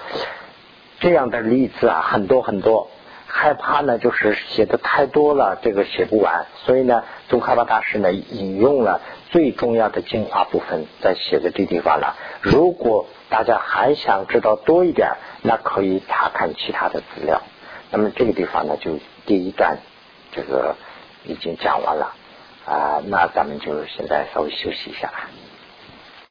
[1.01, 2.89] 这样的例子啊，很多很多，
[3.27, 12.17] 害怕呢就是写的太多了，这个写不完，所以呢，宗喀巴大师呢引用了最重要的精华部分在写的这地方了。
[12.41, 15.11] 如果大家还想知道多一点，
[15.43, 17.43] 那可以查看其他的资料。
[17.91, 19.77] 那么这个地方呢，就第一段
[20.33, 20.77] 这个
[21.25, 22.15] 已经讲完了
[22.71, 25.11] 啊，那咱们就现在稍微休息一下。